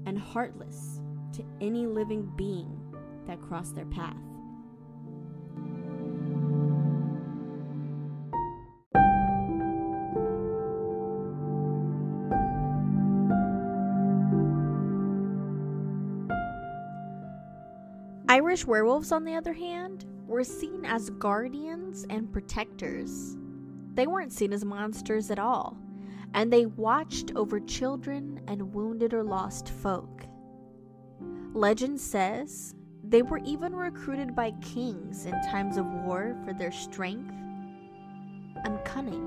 and 0.05 0.19
heartless 0.19 1.01
to 1.33 1.43
any 1.59 1.87
living 1.87 2.31
being 2.37 2.79
that 3.25 3.41
crossed 3.41 3.73
their 3.73 3.85
path. 3.85 4.15
Irish 18.27 18.65
werewolves, 18.65 19.11
on 19.11 19.23
the 19.23 19.35
other 19.35 19.53
hand, 19.53 20.05
were 20.25 20.43
seen 20.43 20.83
as 20.83 21.11
guardians 21.11 22.07
and 22.09 22.31
protectors. 22.33 23.37
They 23.93 24.07
weren't 24.07 24.33
seen 24.33 24.51
as 24.51 24.65
monsters 24.65 25.29
at 25.29 25.37
all, 25.37 25.77
and 26.33 26.51
they 26.51 26.65
watched 26.65 27.33
over 27.35 27.59
children 27.59 28.41
and 28.47 28.73
wounded 28.73 29.13
or 29.13 29.23
lost 29.23 29.69
folk. 29.69 30.23
Legend 31.53 32.01
says 32.01 32.73
they 33.03 33.21
were 33.21 33.41
even 33.45 33.75
recruited 33.75 34.35
by 34.35 34.51
kings 34.59 35.27
in 35.27 35.33
times 35.43 35.77
of 35.77 35.85
war 35.85 36.35
for 36.43 36.53
their 36.53 36.71
strength 36.71 37.31
and 38.63 38.83
cunning. 38.83 39.21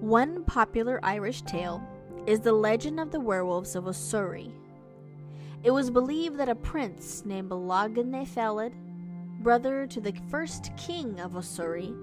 One 0.00 0.44
popular 0.44 0.98
Irish 1.04 1.42
tale 1.42 1.80
is 2.26 2.40
the 2.40 2.52
legend 2.52 2.98
of 2.98 3.12
the 3.12 3.20
werewolves 3.20 3.76
of 3.76 3.86
Ossory. 3.86 4.52
It 5.62 5.72
was 5.72 5.90
believed 5.90 6.38
that 6.38 6.48
a 6.48 6.54
prince 6.54 7.24
named 7.24 7.50
Logan 7.50 8.24
Felid, 8.24 8.74
brother 9.40 9.86
to 9.88 10.00
the 10.00 10.14
first 10.30 10.70
king 10.76 11.20
of 11.20 11.36
Ossory, 11.36 11.94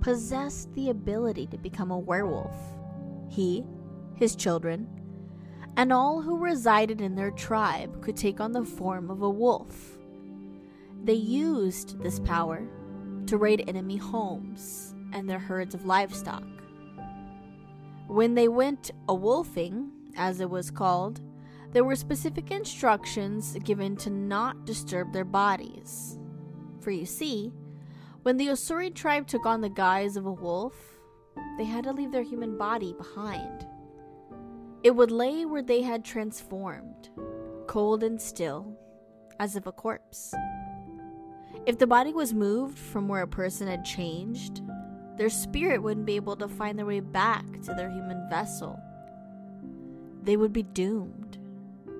possessed 0.00 0.72
the 0.74 0.90
ability 0.90 1.46
to 1.48 1.58
become 1.58 1.90
a 1.90 1.98
werewolf. 1.98 2.56
He, 3.28 3.64
his 4.14 4.34
children, 4.34 4.88
and 5.76 5.92
all 5.92 6.22
who 6.22 6.38
resided 6.38 7.00
in 7.00 7.14
their 7.14 7.30
tribe 7.30 8.02
could 8.02 8.16
take 8.16 8.40
on 8.40 8.52
the 8.52 8.64
form 8.64 9.10
of 9.10 9.22
a 9.22 9.30
wolf. 9.30 9.98
They 11.04 11.12
used 11.14 12.02
this 12.02 12.18
power 12.20 12.66
to 13.26 13.36
raid 13.36 13.64
enemy 13.68 13.96
homes 13.96 14.94
and 15.12 15.28
their 15.28 15.38
herds 15.38 15.74
of 15.74 15.84
livestock. 15.84 16.44
When 18.06 18.34
they 18.34 18.48
went 18.48 18.90
a 19.08 19.14
wolfing, 19.14 19.90
as 20.16 20.40
it 20.40 20.48
was 20.48 20.70
called, 20.70 21.20
there 21.72 21.84
were 21.84 21.96
specific 21.96 22.50
instructions 22.50 23.56
given 23.64 23.96
to 23.96 24.10
not 24.10 24.64
disturb 24.64 25.12
their 25.12 25.24
bodies. 25.24 26.18
For 26.80 26.90
you 26.90 27.04
see, 27.04 27.52
when 28.22 28.36
the 28.36 28.50
Ossory 28.50 28.90
tribe 28.90 29.26
took 29.26 29.44
on 29.44 29.60
the 29.60 29.68
guise 29.68 30.16
of 30.16 30.24
a 30.24 30.32
wolf, 30.32 30.74
they 31.58 31.64
had 31.64 31.84
to 31.84 31.92
leave 31.92 32.10
their 32.10 32.22
human 32.22 32.56
body 32.56 32.94
behind. 32.94 33.66
It 34.82 34.92
would 34.92 35.10
lay 35.10 35.44
where 35.44 35.62
they 35.62 35.82
had 35.82 36.04
transformed, 36.04 37.10
cold 37.66 38.02
and 38.02 38.20
still, 38.20 38.78
as 39.38 39.54
if 39.54 39.66
a 39.66 39.72
corpse. 39.72 40.34
If 41.66 41.78
the 41.78 41.86
body 41.86 42.12
was 42.14 42.32
moved 42.32 42.78
from 42.78 43.08
where 43.08 43.22
a 43.22 43.28
person 43.28 43.68
had 43.68 43.84
changed, 43.84 44.62
their 45.16 45.28
spirit 45.28 45.82
wouldn't 45.82 46.06
be 46.06 46.16
able 46.16 46.36
to 46.36 46.48
find 46.48 46.78
their 46.78 46.86
way 46.86 47.00
back 47.00 47.44
to 47.62 47.74
their 47.74 47.90
human 47.90 48.26
vessel. 48.30 48.78
They 50.22 50.36
would 50.36 50.52
be 50.52 50.62
doomed 50.62 51.27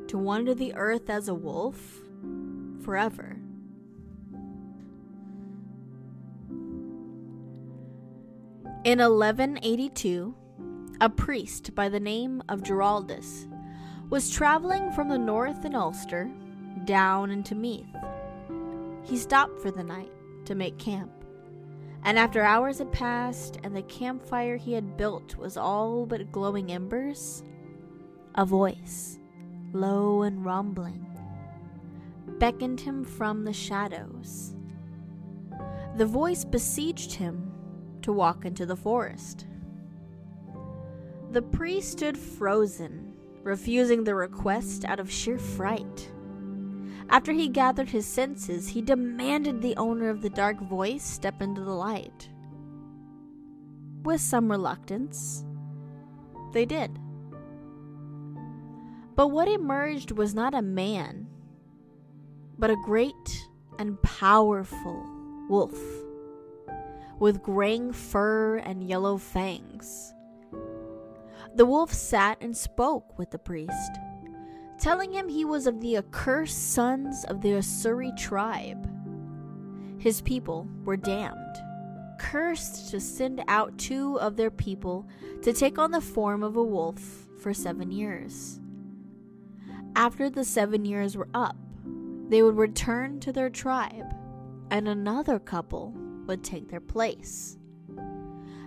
to 0.08 0.18
wander 0.18 0.54
the 0.54 0.74
earth 0.74 1.08
as 1.08 1.28
a 1.28 1.34
wolf 1.34 2.00
forever. 2.82 3.38
In 8.84 9.00
1182, 9.00 10.34
a 11.00 11.10
priest 11.10 11.74
by 11.74 11.88
the 11.88 12.00
name 12.00 12.42
of 12.48 12.62
Giraldus 12.62 13.46
was 14.08 14.30
traveling 14.30 14.90
from 14.92 15.08
the 15.08 15.18
north 15.18 15.64
in 15.64 15.74
Ulster 15.74 16.30
down 16.84 17.30
into 17.30 17.54
Meath. 17.54 17.94
He 19.02 19.18
stopped 19.18 19.60
for 19.60 19.70
the 19.70 19.84
night 19.84 20.10
to 20.46 20.54
make 20.54 20.78
camp, 20.78 21.12
and 22.02 22.18
after 22.18 22.40
hours 22.42 22.78
had 22.78 22.90
passed 22.90 23.58
and 23.62 23.76
the 23.76 23.82
campfire 23.82 24.56
he 24.56 24.72
had 24.72 24.96
built 24.96 25.36
was 25.36 25.56
all 25.56 26.06
but 26.06 26.32
glowing 26.32 26.72
embers, 26.72 27.42
a 28.36 28.46
voice, 28.46 29.17
low 29.72 30.22
and 30.22 30.44
rumbling, 30.44 31.06
beckoned 32.38 32.80
him 32.80 33.04
from 33.04 33.44
the 33.44 33.52
shadows. 33.52 34.54
The 35.96 36.06
voice 36.06 36.44
beseeched 36.44 37.14
him 37.14 37.52
to 38.02 38.12
walk 38.12 38.44
into 38.44 38.64
the 38.64 38.76
forest. 38.76 39.46
The 41.30 41.42
priest 41.42 41.92
stood 41.92 42.16
frozen, 42.16 43.12
refusing 43.42 44.04
the 44.04 44.14
request 44.14 44.84
out 44.84 45.00
of 45.00 45.10
sheer 45.10 45.38
fright. 45.38 46.10
After 47.10 47.32
he 47.32 47.48
gathered 47.48 47.88
his 47.88 48.06
senses, 48.06 48.68
he 48.68 48.82
demanded 48.82 49.60
the 49.60 49.76
owner 49.76 50.10
of 50.10 50.22
the 50.22 50.30
dark 50.30 50.60
voice 50.60 51.02
step 51.02 51.40
into 51.42 51.62
the 51.62 51.74
light. 51.74 52.28
With 54.02 54.20
some 54.20 54.50
reluctance, 54.50 55.44
they 56.52 56.64
did. 56.64 56.98
But 59.18 59.32
what 59.32 59.48
emerged 59.48 60.12
was 60.12 60.32
not 60.32 60.54
a 60.54 60.62
man, 60.62 61.26
but 62.56 62.70
a 62.70 62.76
great 62.84 63.48
and 63.76 64.00
powerful 64.00 65.04
wolf 65.48 65.76
with 67.18 67.42
graying 67.42 67.92
fur 67.92 68.58
and 68.58 68.88
yellow 68.88 69.16
fangs. 69.16 70.14
The 71.56 71.66
wolf 71.66 71.92
sat 71.92 72.38
and 72.40 72.56
spoke 72.56 73.18
with 73.18 73.32
the 73.32 73.40
priest, 73.40 73.98
telling 74.78 75.12
him 75.12 75.28
he 75.28 75.44
was 75.44 75.66
of 75.66 75.80
the 75.80 75.96
accursed 75.96 76.72
sons 76.72 77.24
of 77.24 77.40
the 77.40 77.56
Ossory 77.56 78.16
tribe. 78.16 78.88
His 79.98 80.20
people 80.20 80.68
were 80.84 80.96
damned, 80.96 81.56
cursed 82.20 82.92
to 82.92 83.00
send 83.00 83.42
out 83.48 83.78
two 83.78 84.20
of 84.20 84.36
their 84.36 84.52
people 84.52 85.08
to 85.42 85.52
take 85.52 85.76
on 85.76 85.90
the 85.90 86.00
form 86.00 86.44
of 86.44 86.54
a 86.54 86.62
wolf 86.62 87.26
for 87.40 87.52
seven 87.52 87.90
years. 87.90 88.60
After 89.96 90.30
the 90.30 90.44
seven 90.44 90.84
years 90.84 91.16
were 91.16 91.28
up, 91.34 91.56
they 92.28 92.42
would 92.42 92.56
return 92.56 93.20
to 93.20 93.32
their 93.32 93.50
tribe, 93.50 94.14
and 94.70 94.86
another 94.86 95.38
couple 95.38 95.92
would 96.26 96.44
take 96.44 96.68
their 96.68 96.80
place. 96.80 97.58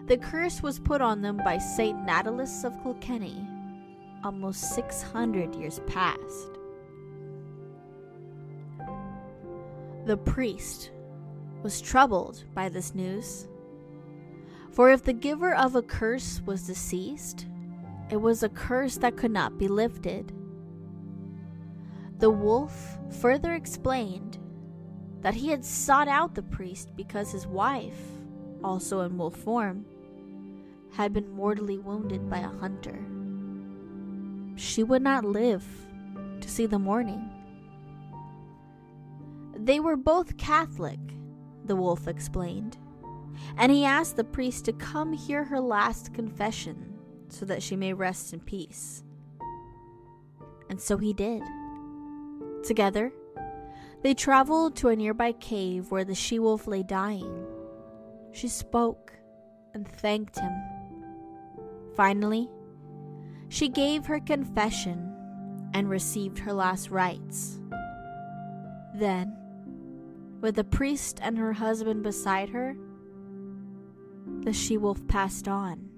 The 0.08 0.18
curse 0.18 0.62
was 0.62 0.80
put 0.80 1.00
on 1.00 1.22
them 1.22 1.38
by 1.38 1.58
Saint 1.58 2.06
Natalis 2.06 2.66
of 2.66 2.82
Kilkenny, 2.82 3.48
almost 4.24 4.76
600 4.76 5.56
years 5.56 5.80
past. 5.88 6.50
The 10.06 10.18
priest 10.18 10.92
was 11.62 11.80
troubled 11.80 12.44
by 12.56 12.70
this 12.70 12.96
news. 12.96 13.48
For 14.72 14.92
if 14.92 15.04
the 15.04 15.14
giver 15.14 15.54
of 15.54 15.76
a 15.76 15.82
curse 15.82 16.42
was 16.46 16.66
deceased, 16.66 17.46
it 18.10 18.18
was 18.18 18.42
a 18.42 18.50
curse 18.50 18.98
that 18.98 19.16
could 19.16 19.32
not 19.32 19.58
be 19.58 19.68
lifted. 19.68 20.34
The 22.22 22.30
wolf 22.30 23.00
further 23.20 23.56
explained 23.56 24.38
that 25.22 25.34
he 25.34 25.50
had 25.50 25.66
sought 25.66 26.08
out 26.08 26.36
the 26.36 26.44
priest 26.44 26.96
because 26.96 27.32
his 27.32 27.48
wife, 27.48 28.00
also 28.64 29.02
in 29.02 29.18
wolf 29.18 29.36
form, 29.36 29.88
had 30.92 31.14
been 31.14 31.32
mortally 31.32 31.80
wounded 31.80 32.30
by 32.30 32.38
a 32.38 32.48
hunter. 32.48 33.04
She 34.56 34.84
would 34.84 35.02
not 35.02 35.26
live 35.26 35.66
to 36.42 36.48
see 36.48 36.68
the 36.68 36.78
morning. 36.78 37.28
They 39.56 39.80
were 39.80 39.98
both 39.98 40.38
Catholic, 40.38 41.00
the 41.66 41.76
wolf 41.76 42.08
explained, 42.08 42.78
and 43.58 43.72
he 43.72 43.84
asked 43.84 44.16
the 44.16 44.24
priest 44.24 44.66
to 44.66 44.74
come 44.74 45.14
hear 45.14 45.44
her 45.46 45.60
last 45.60 46.14
confession 46.14 46.94
so 47.30 47.46
that 47.46 47.64
she 47.64 47.76
may 47.76 47.94
rest 47.94 48.32
in 48.32 48.42
peace. 48.42 49.04
And 50.70 50.80
so 50.80 50.98
he 50.98 51.14
did. 51.14 51.42
Together, 52.64 53.12
they 54.02 54.14
traveled 54.14 54.76
to 54.78 54.90
a 54.90 54.96
nearby 54.96 55.32
cave 55.32 55.92
where 55.92 56.04
the 56.04 56.16
she 56.16 56.40
wolf 56.40 56.68
lay 56.68 56.84
dying. 56.84 57.46
She 58.32 58.48
spoke 58.48 59.14
and 59.74 59.88
thanked 59.88 60.40
him 60.40 60.52
Finally, 61.96 62.50
she 63.50 63.68
gave 63.68 64.06
her 64.06 64.20
confession 64.20 65.14
and 65.74 65.90
received 65.90 66.40
her 66.40 66.54
last 66.54 66.90
rites. 66.90 67.60
Then, 68.96 69.36
with 70.40 70.56
the 70.56 70.64
priest 70.64 71.20
and 71.22 71.38
her 71.38 71.54
husband 71.54 72.04
beside 72.04 72.50
her, 72.50 72.76
the 74.42 74.54
she 74.54 74.78
wolf 74.78 75.06
passed 75.08 75.48
on. 75.48 75.90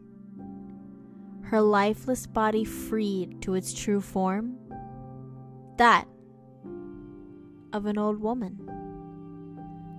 Her 1.43 1.61
lifeless 1.61 2.25
body 2.25 2.65
freed 2.65 3.41
to 3.43 3.53
its 3.53 3.73
true 3.73 4.01
form, 4.01 4.57
that 5.77 6.07
of 7.73 7.87
an 7.87 7.97
old 7.97 8.21
woman, 8.21 8.69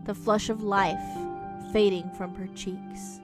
the 0.04 0.14
flush 0.14 0.48
of 0.48 0.62
life 0.62 0.96
fading 1.72 2.08
from 2.16 2.32
her 2.36 2.46
cheeks. 2.54 3.20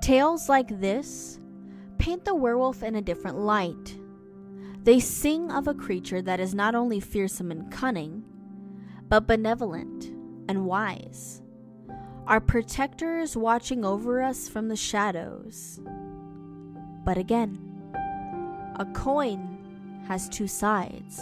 Tales 0.00 0.48
like 0.48 0.80
this 0.80 1.38
paint 1.98 2.24
the 2.24 2.34
werewolf 2.34 2.82
in 2.82 2.94
a 2.94 3.02
different 3.02 3.38
light. 3.38 3.98
They 4.84 5.00
sing 5.00 5.50
of 5.50 5.66
a 5.66 5.74
creature 5.74 6.22
that 6.22 6.40
is 6.40 6.54
not 6.54 6.74
only 6.74 7.00
fearsome 7.00 7.50
and 7.50 7.70
cunning, 7.70 8.24
but 9.08 9.26
benevolent 9.26 10.15
and 10.48 10.66
wise. 10.66 11.42
Our 12.26 12.40
protectors 12.40 13.36
watching 13.36 13.84
over 13.84 14.22
us 14.22 14.48
from 14.48 14.68
the 14.68 14.76
shadows. 14.76 15.80
But 17.04 17.18
again, 17.18 17.58
a 18.76 18.84
coin 18.94 20.04
has 20.08 20.28
two 20.28 20.48
sides. 20.48 21.20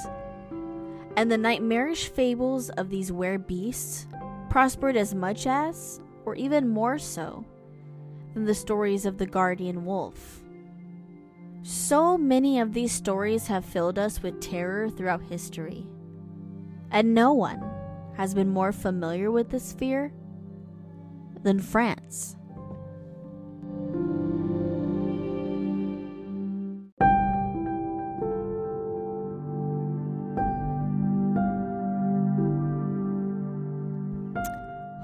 And 1.16 1.30
the 1.30 1.38
nightmarish 1.38 2.08
fables 2.08 2.70
of 2.70 2.88
these 2.90 3.12
were 3.12 3.38
beasts 3.38 4.06
prospered 4.48 4.96
as 4.96 5.14
much 5.14 5.46
as, 5.46 6.00
or 6.24 6.34
even 6.36 6.68
more 6.68 6.98
so, 6.98 7.44
than 8.32 8.44
the 8.44 8.54
stories 8.54 9.04
of 9.04 9.18
the 9.18 9.26
guardian 9.26 9.84
wolf. 9.84 10.42
So 11.62 12.18
many 12.18 12.60
of 12.60 12.72
these 12.72 12.92
stories 12.92 13.46
have 13.46 13.64
filled 13.64 13.98
us 13.98 14.22
with 14.22 14.40
terror 14.40 14.90
throughout 14.90 15.22
history, 15.22 15.86
and 16.90 17.14
no 17.14 17.32
one 17.32 17.62
has 18.16 18.34
been 18.34 18.48
more 18.48 18.72
familiar 18.72 19.30
with 19.30 19.50
this 19.50 19.72
fear 19.72 20.12
than 21.42 21.60
France. 21.60 22.36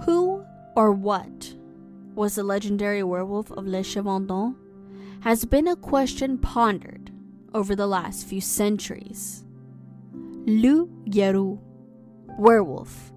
Who 0.04 0.44
or 0.74 0.92
what 0.92 1.54
was 2.14 2.34
the 2.34 2.42
legendary 2.42 3.02
werewolf 3.02 3.50
of 3.52 3.66
Les 3.66 3.82
Chevendons 3.82 4.54
has 5.20 5.44
been 5.44 5.68
a 5.68 5.76
question 5.76 6.38
pondered 6.38 7.12
over 7.52 7.74
the 7.76 7.86
last 7.86 8.26
few 8.26 8.40
centuries. 8.40 9.44
Loup-garou, 10.46 11.58
werewolf, 12.40 13.12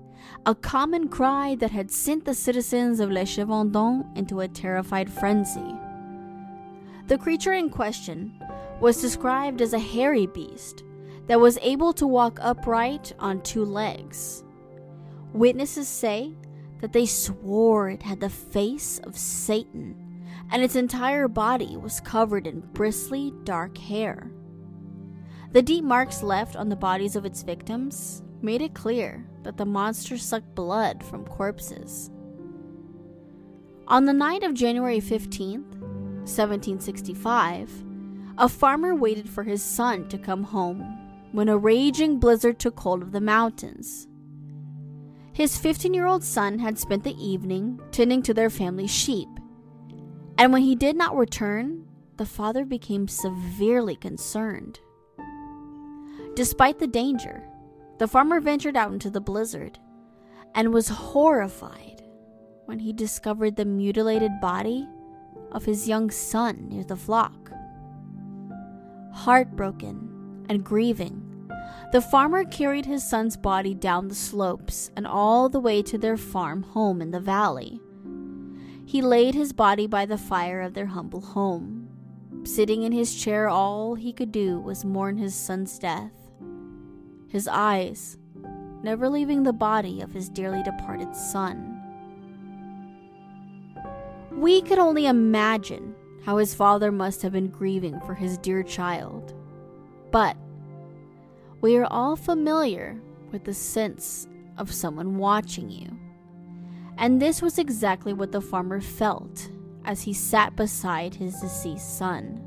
a 0.45 0.53
common 0.53 1.07
cry 1.07 1.55
that 1.55 1.71
had 1.71 1.89
sent 1.89 2.25
the 2.25 2.33
citizens 2.33 2.99
of 2.99 3.09
Les 3.09 3.23
Chevendons 3.23 4.05
into 4.17 4.41
a 4.41 4.47
terrified 4.49 5.09
frenzy. 5.09 5.75
The 7.07 7.17
creature 7.17 7.53
in 7.53 7.69
question 7.69 8.37
was 8.81 9.01
described 9.01 9.61
as 9.61 9.71
a 9.71 9.79
hairy 9.79 10.27
beast 10.27 10.83
that 11.27 11.39
was 11.39 11.57
able 11.61 11.93
to 11.93 12.05
walk 12.05 12.37
upright 12.41 13.13
on 13.17 13.41
two 13.41 13.63
legs. 13.63 14.43
Witnesses 15.31 15.87
say 15.87 16.33
that 16.81 16.91
they 16.91 17.05
swore 17.05 17.89
it 17.89 18.03
had 18.03 18.19
the 18.19 18.29
face 18.29 18.99
of 19.05 19.17
Satan, 19.17 19.95
and 20.51 20.61
its 20.61 20.75
entire 20.75 21.29
body 21.29 21.77
was 21.77 22.01
covered 22.01 22.45
in 22.45 22.59
bristly, 22.59 23.33
dark 23.45 23.77
hair. 23.77 24.29
The 25.53 25.61
deep 25.61 25.85
marks 25.85 26.21
left 26.23 26.57
on 26.57 26.67
the 26.67 26.75
bodies 26.75 27.15
of 27.15 27.25
its 27.25 27.41
victims 27.41 28.21
made 28.43 28.61
it 28.61 28.73
clear 28.73 29.25
that 29.43 29.57
the 29.57 29.65
monster 29.65 30.17
sucked 30.17 30.53
blood 30.53 31.03
from 31.03 31.25
corpses. 31.25 32.11
On 33.87 34.05
the 34.05 34.13
night 34.13 34.43
of 34.43 34.53
January 34.53 34.99
15th, 34.99 35.75
1765, 36.25 37.83
a 38.37 38.49
farmer 38.49 38.95
waited 38.95 39.29
for 39.29 39.43
his 39.43 39.61
son 39.61 40.07
to 40.09 40.17
come 40.17 40.43
home 40.43 40.81
when 41.31 41.49
a 41.49 41.57
raging 41.57 42.19
blizzard 42.19 42.59
took 42.59 42.79
hold 42.79 43.01
of 43.01 43.11
the 43.11 43.21
mountains. 43.21 44.07
His 45.33 45.57
15 45.57 45.93
year 45.93 46.05
old 46.05 46.23
son 46.23 46.59
had 46.59 46.77
spent 46.77 47.03
the 47.03 47.15
evening 47.23 47.79
tending 47.91 48.21
to 48.23 48.33
their 48.33 48.49
family 48.49 48.87
sheep, 48.87 49.29
and 50.37 50.53
when 50.53 50.61
he 50.61 50.75
did 50.75 50.95
not 50.95 51.15
return, 51.15 51.85
the 52.17 52.25
father 52.25 52.65
became 52.65 53.07
severely 53.07 53.95
concerned. 53.95 54.79
Despite 56.35 56.79
the 56.79 56.87
danger, 56.87 57.43
the 57.97 58.07
farmer 58.07 58.39
ventured 58.39 58.75
out 58.75 58.91
into 58.91 59.09
the 59.09 59.21
blizzard 59.21 59.79
and 60.55 60.73
was 60.73 60.87
horrified 60.89 62.03
when 62.65 62.79
he 62.79 62.93
discovered 62.93 63.55
the 63.55 63.65
mutilated 63.65 64.31
body 64.41 64.87
of 65.51 65.65
his 65.65 65.87
young 65.87 66.09
son 66.09 66.67
near 66.69 66.83
the 66.83 66.95
flock. 66.95 67.51
Heartbroken 69.13 70.45
and 70.49 70.63
grieving, 70.63 71.49
the 71.91 72.01
farmer 72.01 72.43
carried 72.43 72.85
his 72.85 73.07
son's 73.07 73.37
body 73.37 73.75
down 73.75 74.07
the 74.07 74.15
slopes 74.15 74.89
and 74.95 75.05
all 75.05 75.49
the 75.49 75.59
way 75.59 75.83
to 75.83 75.97
their 75.97 76.17
farm 76.17 76.63
home 76.63 77.01
in 77.01 77.11
the 77.11 77.19
valley. 77.19 77.79
He 78.85 79.01
laid 79.01 79.35
his 79.35 79.53
body 79.53 79.87
by 79.87 80.05
the 80.05 80.17
fire 80.17 80.61
of 80.61 80.73
their 80.73 80.87
humble 80.87 81.21
home. 81.21 81.87
Sitting 82.45 82.83
in 82.83 82.91
his 82.91 83.15
chair, 83.15 83.47
all 83.47 83.95
he 83.95 84.11
could 84.11 84.31
do 84.31 84.59
was 84.59 84.83
mourn 84.83 85.17
his 85.17 85.35
son's 85.35 85.77
death. 85.79 86.11
His 87.33 87.47
eyes 87.47 88.15
never 88.83 89.09
leaving 89.09 89.41
the 89.41 89.53
body 89.53 90.01
of 90.01 90.13
his 90.13 90.29
dearly 90.29 90.61
departed 90.61 91.15
son. 91.15 91.81
We 94.31 94.61
could 94.61 94.77
only 94.77 95.07
imagine 95.07 95.95
how 96.23 96.37
his 96.37 96.53
father 96.53 96.91
must 96.91 97.23
have 97.23 97.31
been 97.31 97.47
grieving 97.47 97.99
for 98.01 98.13
his 98.13 98.37
dear 98.37 98.61
child. 98.61 99.33
But 100.11 100.37
we 101.59 101.75
are 101.75 101.85
all 101.85 102.15
familiar 102.15 103.01
with 103.31 103.45
the 103.45 103.53
sense 103.55 104.27
of 104.59 104.71
someone 104.71 105.17
watching 105.17 105.71
you. 105.71 105.87
And 106.99 107.19
this 107.19 107.41
was 107.41 107.57
exactly 107.57 108.13
what 108.13 108.31
the 108.31 108.41
farmer 108.41 108.79
felt 108.79 109.49
as 109.85 110.03
he 110.03 110.13
sat 110.13 110.55
beside 110.55 111.15
his 111.15 111.39
deceased 111.39 111.97
son. 111.97 112.45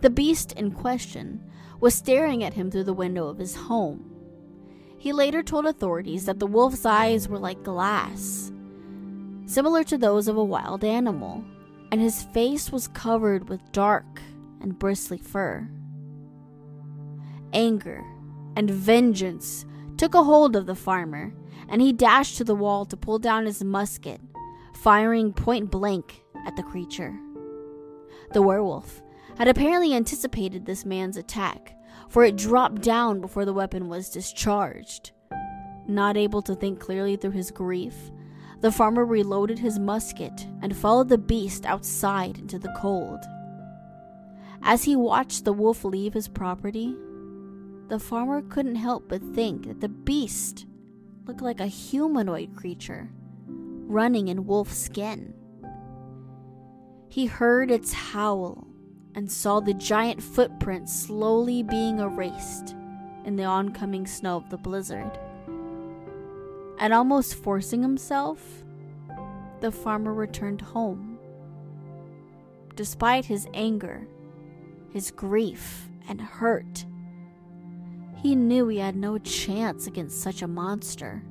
The 0.00 0.10
beast 0.10 0.54
in 0.54 0.72
question 0.72 1.40
was 1.84 1.94
staring 1.94 2.42
at 2.42 2.54
him 2.54 2.70
through 2.70 2.82
the 2.82 2.94
window 2.94 3.28
of 3.28 3.36
his 3.36 3.54
home. 3.54 4.10
He 4.96 5.12
later 5.12 5.42
told 5.42 5.66
authorities 5.66 6.24
that 6.24 6.38
the 6.38 6.46
wolf's 6.46 6.86
eyes 6.86 7.28
were 7.28 7.38
like 7.38 7.62
glass, 7.62 8.50
similar 9.44 9.84
to 9.84 9.98
those 9.98 10.26
of 10.26 10.38
a 10.38 10.42
wild 10.42 10.82
animal, 10.82 11.44
and 11.92 12.00
his 12.00 12.22
face 12.22 12.72
was 12.72 12.88
covered 12.88 13.50
with 13.50 13.70
dark 13.72 14.22
and 14.62 14.78
bristly 14.78 15.18
fur 15.18 15.68
anger, 17.52 18.02
and 18.56 18.70
vengeance 18.70 19.66
took 19.98 20.14
a 20.14 20.24
hold 20.24 20.56
of 20.56 20.64
the 20.64 20.74
farmer, 20.74 21.34
and 21.68 21.82
he 21.82 21.92
dashed 21.92 22.38
to 22.38 22.44
the 22.44 22.54
wall 22.54 22.86
to 22.86 22.96
pull 22.96 23.18
down 23.18 23.44
his 23.44 23.62
musket, 23.62 24.22
firing 24.72 25.34
point 25.34 25.70
blank 25.70 26.22
at 26.46 26.56
the 26.56 26.62
creature. 26.62 27.14
The 28.32 28.40
werewolf 28.40 29.02
had 29.36 29.48
apparently 29.48 29.94
anticipated 29.94 30.64
this 30.64 30.84
man's 30.84 31.16
attack, 31.16 31.76
for 32.08 32.24
it 32.24 32.36
dropped 32.36 32.82
down 32.82 33.20
before 33.20 33.44
the 33.44 33.52
weapon 33.52 33.88
was 33.88 34.10
discharged. 34.10 35.12
Not 35.86 36.16
able 36.16 36.42
to 36.42 36.54
think 36.54 36.80
clearly 36.80 37.16
through 37.16 37.32
his 37.32 37.50
grief, 37.50 37.94
the 38.60 38.72
farmer 38.72 39.04
reloaded 39.04 39.58
his 39.58 39.78
musket 39.78 40.46
and 40.62 40.76
followed 40.76 41.08
the 41.08 41.18
beast 41.18 41.66
outside 41.66 42.38
into 42.38 42.58
the 42.58 42.72
cold. 42.78 43.20
As 44.62 44.84
he 44.84 44.96
watched 44.96 45.44
the 45.44 45.52
wolf 45.52 45.84
leave 45.84 46.14
his 46.14 46.28
property, 46.28 46.96
the 47.88 47.98
farmer 47.98 48.40
couldn't 48.40 48.76
help 48.76 49.08
but 49.08 49.22
think 49.34 49.66
that 49.66 49.80
the 49.80 49.88
beast 49.88 50.66
looked 51.26 51.42
like 51.42 51.60
a 51.60 51.66
humanoid 51.66 52.56
creature 52.56 53.10
running 53.46 54.28
in 54.28 54.46
wolf 54.46 54.72
skin. 54.72 55.34
He 57.10 57.26
heard 57.26 57.70
its 57.70 57.92
howl 57.92 58.66
and 59.14 59.30
saw 59.30 59.60
the 59.60 59.74
giant 59.74 60.22
footprint 60.22 60.88
slowly 60.88 61.62
being 61.62 61.98
erased 61.98 62.74
in 63.24 63.36
the 63.36 63.44
oncoming 63.44 64.06
snow 64.06 64.36
of 64.36 64.50
the 64.50 64.56
blizzard. 64.56 65.18
And 66.78 66.92
almost 66.92 67.36
forcing 67.36 67.82
himself, 67.82 68.64
the 69.60 69.70
farmer 69.70 70.12
returned 70.12 70.60
home. 70.60 71.18
Despite 72.74 73.24
his 73.24 73.46
anger, 73.54 74.06
his 74.92 75.10
grief 75.10 75.88
and 76.08 76.20
hurt. 76.20 76.84
He 78.16 78.34
knew 78.34 78.68
he 78.68 78.78
had 78.78 78.96
no 78.96 79.18
chance 79.18 79.86
against 79.86 80.20
such 80.20 80.42
a 80.42 80.48
monster. 80.48 81.22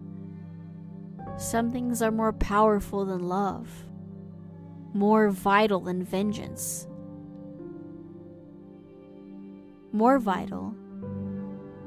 Some 1.38 1.72
things 1.72 2.02
are 2.02 2.12
more 2.12 2.34
powerful 2.34 3.06
than 3.06 3.28
love, 3.28 3.69
more 4.93 5.30
vital 5.30 5.80
than 5.80 6.04
vengeance, 6.04 6.88
more 9.94 10.18
vital 10.18 10.76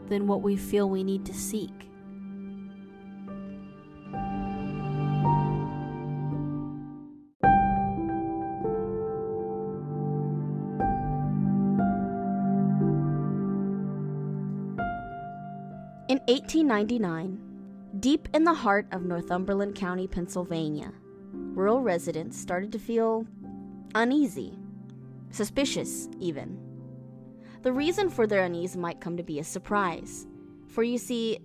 than 0.09 0.29
what 0.29 0.41
we 0.41 0.57
feel 0.57 0.89
we 0.89 1.03
need 1.03 1.27
to 1.27 1.35
seek. 1.35 1.73
In 16.09 16.21
1899, 16.29 17.41
deep 17.99 18.29
in 18.33 18.45
the 18.45 18.55
heart 18.55 18.87
of 18.93 19.05
Northumberland 19.05 19.75
County, 19.75 20.07
Pennsylvania, 20.07 20.93
rural 21.33 21.83
residents 21.83 22.39
started 22.39 22.71
to 22.73 22.79
feel 22.79 23.27
uneasy, 23.97 24.57
suspicious 25.31 26.09
even. 26.21 26.66
The 27.67 27.73
reason 27.73 28.11
for 28.11 28.29
their 28.29 28.45
unease 28.45 28.77
might 28.77 29.01
come 29.01 29.17
to 29.17 29.25
be 29.25 29.41
a 29.41 29.45
surprise, 29.45 30.29
for 30.69 30.85
you 30.85 30.99
see, 30.99 31.41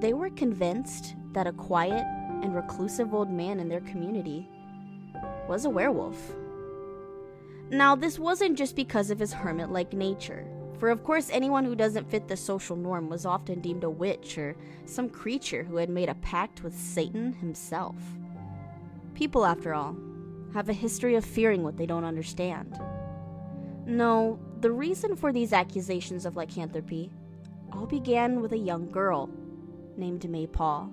they 0.00 0.14
were 0.14 0.30
convinced 0.30 1.14
that 1.32 1.46
a 1.46 1.52
quiet 1.52 2.02
and 2.42 2.54
reclusive 2.54 3.12
old 3.12 3.30
man 3.30 3.60
in 3.60 3.68
their 3.68 3.82
community 3.82 4.48
was 5.46 5.66
a 5.66 5.68
werewolf. 5.68 6.16
Now, 7.68 7.94
this 7.94 8.18
wasn't 8.18 8.56
just 8.56 8.74
because 8.74 9.10
of 9.10 9.18
his 9.18 9.34
hermit 9.34 9.68
like 9.68 9.92
nature. 9.92 10.46
For 10.78 10.88
of 10.88 11.04
course, 11.04 11.28
anyone 11.28 11.66
who 11.66 11.74
doesn't 11.74 12.10
fit 12.10 12.26
the 12.26 12.38
social 12.38 12.76
norm 12.76 13.10
was 13.10 13.26
often 13.26 13.60
deemed 13.60 13.84
a 13.84 13.90
witch 13.90 14.38
or 14.38 14.56
some 14.86 15.10
creature 15.10 15.62
who 15.62 15.76
had 15.76 15.90
made 15.90 16.08
a 16.08 16.14
pact 16.14 16.62
with 16.62 16.74
Satan 16.74 17.34
himself. 17.34 17.96
People, 19.12 19.44
after 19.44 19.74
all, 19.74 19.94
have 20.54 20.70
a 20.70 20.72
history 20.72 21.16
of 21.16 21.24
fearing 21.26 21.62
what 21.62 21.76
they 21.76 21.84
don't 21.84 22.04
understand. 22.04 22.80
No, 23.84 24.40
the 24.60 24.72
reason 24.72 25.16
for 25.16 25.32
these 25.32 25.52
accusations 25.52 26.26
of 26.26 26.36
lycanthropy 26.36 27.10
all 27.72 27.86
began 27.86 28.40
with 28.40 28.52
a 28.52 28.58
young 28.58 28.90
girl 28.90 29.30
named 29.96 30.28
May 30.28 30.46
Paul. 30.46 30.90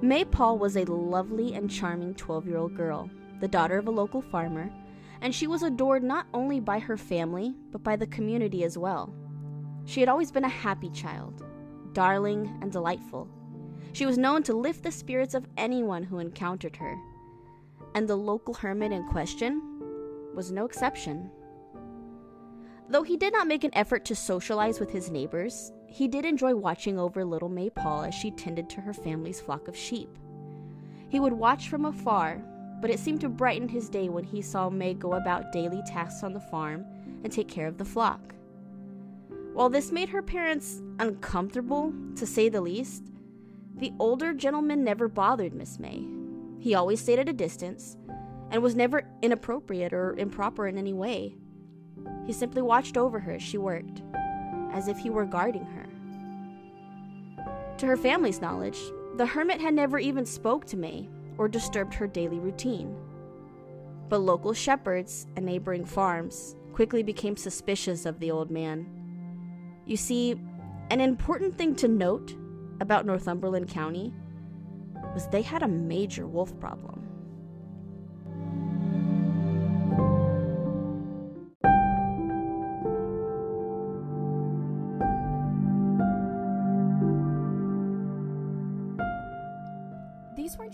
May 0.00 0.24
Paul 0.24 0.58
was 0.58 0.76
a 0.76 0.84
lovely 0.84 1.54
and 1.54 1.70
charming 1.70 2.14
12 2.14 2.46
year 2.46 2.58
old 2.58 2.76
girl, 2.76 3.10
the 3.40 3.48
daughter 3.48 3.78
of 3.78 3.86
a 3.86 3.90
local 3.90 4.20
farmer 4.20 4.70
and 5.24 5.34
she 5.34 5.46
was 5.46 5.62
adored 5.62 6.02
not 6.02 6.26
only 6.34 6.60
by 6.60 6.78
her 6.78 6.98
family, 6.98 7.54
but 7.72 7.82
by 7.82 7.96
the 7.96 8.06
community 8.06 8.62
as 8.62 8.76
well. 8.76 9.14
She 9.86 10.00
had 10.00 10.08
always 10.10 10.30
been 10.30 10.44
a 10.44 10.48
happy 10.48 10.90
child, 10.90 11.42
darling 11.94 12.58
and 12.60 12.70
delightful. 12.70 13.26
She 13.94 14.04
was 14.04 14.18
known 14.18 14.42
to 14.42 14.54
lift 14.54 14.82
the 14.82 14.92
spirits 14.92 15.32
of 15.32 15.46
anyone 15.56 16.02
who 16.02 16.18
encountered 16.18 16.76
her, 16.76 16.98
and 17.94 18.06
the 18.06 18.16
local 18.16 18.52
hermit 18.52 18.92
in 18.92 19.08
question 19.08 19.73
was 20.34 20.52
no 20.52 20.64
exception. 20.64 21.30
Though 22.88 23.02
he 23.02 23.16
did 23.16 23.32
not 23.32 23.48
make 23.48 23.64
an 23.64 23.74
effort 23.74 24.04
to 24.06 24.14
socialize 24.14 24.78
with 24.78 24.90
his 24.90 25.10
neighbors, 25.10 25.72
he 25.86 26.08
did 26.08 26.24
enjoy 26.24 26.54
watching 26.54 26.98
over 26.98 27.24
little 27.24 27.48
May 27.48 27.70
Paul 27.70 28.04
as 28.04 28.14
she 28.14 28.30
tended 28.30 28.68
to 28.70 28.80
her 28.80 28.92
family's 28.92 29.40
flock 29.40 29.68
of 29.68 29.76
sheep. 29.76 30.18
He 31.08 31.20
would 31.20 31.32
watch 31.32 31.68
from 31.68 31.84
afar 31.84 32.42
but 32.84 32.90
it 32.90 32.98
seemed 32.98 33.22
to 33.22 33.30
brighten 33.30 33.66
his 33.66 33.88
day 33.88 34.10
when 34.10 34.24
he 34.24 34.42
saw 34.42 34.68
May 34.68 34.92
go 34.92 35.14
about 35.14 35.52
daily 35.52 35.80
tasks 35.86 36.22
on 36.22 36.34
the 36.34 36.40
farm 36.40 36.84
and 37.22 37.32
take 37.32 37.48
care 37.48 37.66
of 37.66 37.78
the 37.78 37.84
flock. 37.84 38.34
While 39.54 39.70
this 39.70 39.90
made 39.90 40.10
her 40.10 40.20
parents 40.20 40.82
uncomfortable, 40.98 41.94
to 42.16 42.26
say 42.26 42.50
the 42.50 42.60
least, 42.60 43.04
the 43.76 43.92
older 43.98 44.34
gentleman 44.34 44.84
never 44.84 45.08
bothered 45.08 45.54
Miss 45.54 45.78
May. 45.78 46.06
He 46.58 46.74
always 46.74 47.00
stayed 47.00 47.20
at 47.20 47.28
a 47.30 47.32
distance 47.32 47.96
and 48.54 48.62
was 48.62 48.76
never 48.76 49.02
inappropriate 49.20 49.92
or 49.92 50.14
improper 50.16 50.68
in 50.68 50.78
any 50.78 50.92
way. 50.92 51.34
He 52.24 52.32
simply 52.32 52.62
watched 52.62 52.96
over 52.96 53.18
her 53.18 53.32
as 53.32 53.42
she 53.42 53.58
worked, 53.58 54.00
as 54.72 54.86
if 54.86 54.96
he 54.96 55.10
were 55.10 55.24
guarding 55.24 55.64
her. 55.64 55.86
To 57.78 57.86
her 57.86 57.96
family's 57.96 58.40
knowledge, 58.40 58.78
the 59.16 59.26
hermit 59.26 59.60
had 59.60 59.74
never 59.74 59.98
even 59.98 60.24
spoke 60.24 60.66
to 60.66 60.76
May 60.76 61.08
or 61.36 61.48
disturbed 61.48 61.94
her 61.94 62.06
daily 62.06 62.38
routine. 62.38 62.96
But 64.08 64.18
local 64.18 64.52
shepherds 64.52 65.26
and 65.34 65.44
neighboring 65.44 65.84
farms 65.84 66.54
quickly 66.72 67.02
became 67.02 67.36
suspicious 67.36 68.06
of 68.06 68.20
the 68.20 68.30
old 68.30 68.52
man. 68.52 68.86
You 69.84 69.96
see, 69.96 70.40
an 70.90 71.00
important 71.00 71.58
thing 71.58 71.74
to 71.74 71.88
note 71.88 72.36
about 72.80 73.04
Northumberland 73.04 73.68
County 73.68 74.14
was 75.12 75.26
they 75.26 75.42
had 75.42 75.64
a 75.64 75.68
major 75.68 76.28
wolf 76.28 76.56
problem. 76.60 77.03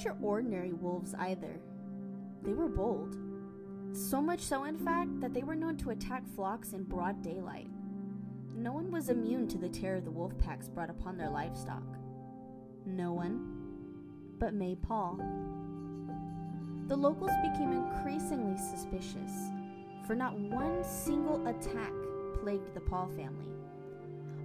Weren't 0.04 0.20
your 0.20 0.30
ordinary 0.30 0.72
wolves 0.72 1.14
either. 1.18 1.60
They 2.42 2.52
were 2.52 2.68
bold. 2.68 3.16
So 3.92 4.22
much 4.22 4.40
so, 4.40 4.64
in 4.64 4.78
fact, 4.78 5.20
that 5.20 5.34
they 5.34 5.42
were 5.42 5.54
known 5.54 5.76
to 5.78 5.90
attack 5.90 6.26
flocks 6.34 6.72
in 6.72 6.84
broad 6.84 7.22
daylight. 7.22 7.68
No 8.54 8.72
one 8.72 8.90
was 8.90 9.08
immune 9.08 9.48
to 9.48 9.58
the 9.58 9.68
terror 9.68 10.00
the 10.00 10.10
wolf 10.10 10.36
packs 10.38 10.68
brought 10.68 10.90
upon 10.90 11.16
their 11.16 11.30
livestock. 11.30 11.82
No 12.86 13.12
one 13.12 13.56
but 14.38 14.54
May 14.54 14.74
Paul. 14.74 15.18
The 16.86 16.96
locals 16.96 17.32
became 17.42 17.72
increasingly 17.72 18.56
suspicious, 18.56 19.50
for 20.06 20.14
not 20.14 20.38
one 20.38 20.82
single 20.82 21.46
attack 21.46 21.92
plagued 22.42 22.74
the 22.74 22.80
Paul 22.80 23.08
family. 23.16 23.52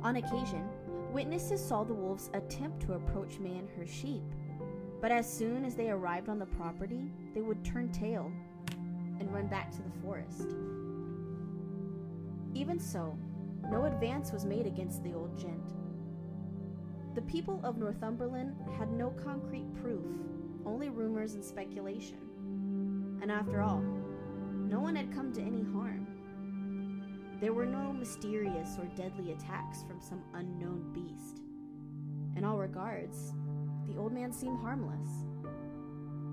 On 0.03 0.17
occasion, 0.17 0.67
witnesses 1.13 1.65
saw 1.65 1.83
the 1.83 1.93
wolves 1.93 2.29
attempt 2.33 2.81
to 2.81 2.93
approach 2.93 3.39
May 3.39 3.57
and 3.57 3.69
her 3.69 3.87
sheep, 3.87 4.23
but 5.05 5.11
as 5.11 5.31
soon 5.31 5.63
as 5.63 5.75
they 5.75 5.91
arrived 5.91 6.29
on 6.29 6.39
the 6.39 6.47
property, 6.47 7.11
they 7.35 7.41
would 7.41 7.63
turn 7.63 7.91
tail 7.91 8.31
and 9.19 9.31
run 9.31 9.45
back 9.45 9.69
to 9.69 9.83
the 9.83 9.91
forest. 10.01 10.55
Even 12.55 12.79
so, 12.79 13.15
no 13.69 13.85
advance 13.85 14.31
was 14.31 14.45
made 14.45 14.65
against 14.65 15.03
the 15.03 15.13
old 15.13 15.39
gent. 15.39 15.75
The 17.13 17.21
people 17.21 17.61
of 17.63 17.77
Northumberland 17.77 18.55
had 18.79 18.91
no 18.93 19.11
concrete 19.11 19.71
proof, 19.75 20.07
only 20.65 20.89
rumors 20.89 21.35
and 21.35 21.45
speculation. 21.45 23.19
And 23.21 23.31
after 23.31 23.61
all, 23.61 23.83
no 24.55 24.79
one 24.79 24.95
had 24.95 25.13
come 25.13 25.31
to 25.33 25.41
any 25.41 25.61
harm. 25.61 26.07
There 27.39 27.53
were 27.53 27.67
no 27.67 27.93
mysterious 27.93 28.79
or 28.79 28.85
deadly 28.95 29.33
attacks 29.33 29.83
from 29.83 30.01
some 30.01 30.23
unknown 30.33 30.91
beast. 30.93 31.43
In 32.35 32.43
all 32.43 32.57
regards, 32.57 33.35
the 33.87 33.97
old 33.97 34.13
man 34.13 34.31
seemed 34.31 34.59
harmless. 34.59 35.09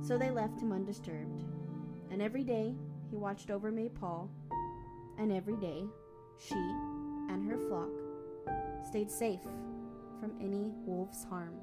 So 0.07 0.19
they 0.19 0.31
left 0.31 0.61
him 0.61 0.73
undisturbed. 0.73 1.45
And 2.11 2.21
every 2.21 2.45
day 2.45 2.75
he 3.11 3.17
watched 3.17 3.51
over 3.51 3.71
May 3.71 3.89
Paul, 3.89 4.31
and 5.19 5.33
every 5.33 5.57
day 5.57 5.85
she 6.39 6.55
and 6.55 7.49
her 7.49 7.59
flock 7.69 7.91
stayed 8.87 9.11
safe 9.11 9.43
from 10.21 10.33
any 10.41 10.71
wolf's 10.87 11.25
harm. 11.25 11.55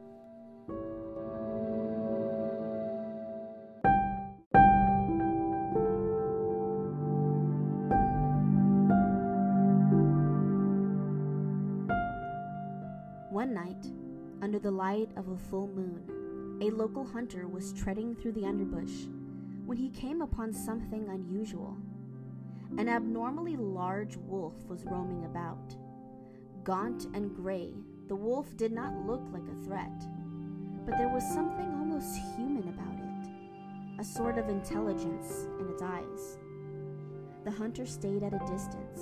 One 13.31 13.53
night, 13.53 13.98
under 14.41 14.59
the 14.59 14.71
light 14.71 15.09
of 15.17 15.27
a 15.29 15.37
full 15.37 15.67
moon, 15.67 16.59
a 16.61 16.71
local 16.71 17.05
hunter 17.05 17.47
was 17.47 17.73
treading 17.73 18.15
through 18.15 18.33
the 18.33 18.41
underbush 18.41 19.09
when 19.65 19.77
he 19.77 19.89
came 19.89 20.21
upon 20.21 20.53
something 20.53 21.07
unusual. 21.09 21.77
An 22.77 22.87
abnormally 22.87 23.57
large 23.57 24.15
wolf 24.17 24.53
was 24.67 24.85
roaming 24.85 25.25
about. 25.25 25.75
Gaunt 26.63 27.07
and 27.13 27.35
gray, 27.35 27.71
the 28.07 28.15
wolf 28.15 28.55
did 28.57 28.71
not 28.71 29.05
look 29.05 29.21
like 29.31 29.47
a 29.47 29.63
threat, 29.65 30.07
but 30.85 30.97
there 30.97 31.09
was 31.09 31.23
something 31.23 31.71
almost 31.73 32.19
human 32.35 32.67
about 32.69 32.99
it, 32.99 33.29
a 33.99 34.03
sort 34.03 34.37
of 34.37 34.49
intelligence 34.49 35.47
in 35.59 35.67
its 35.69 35.81
eyes. 35.81 36.37
The 37.43 37.51
hunter 37.51 37.85
stayed 37.85 38.23
at 38.23 38.33
a 38.33 38.51
distance, 38.51 39.01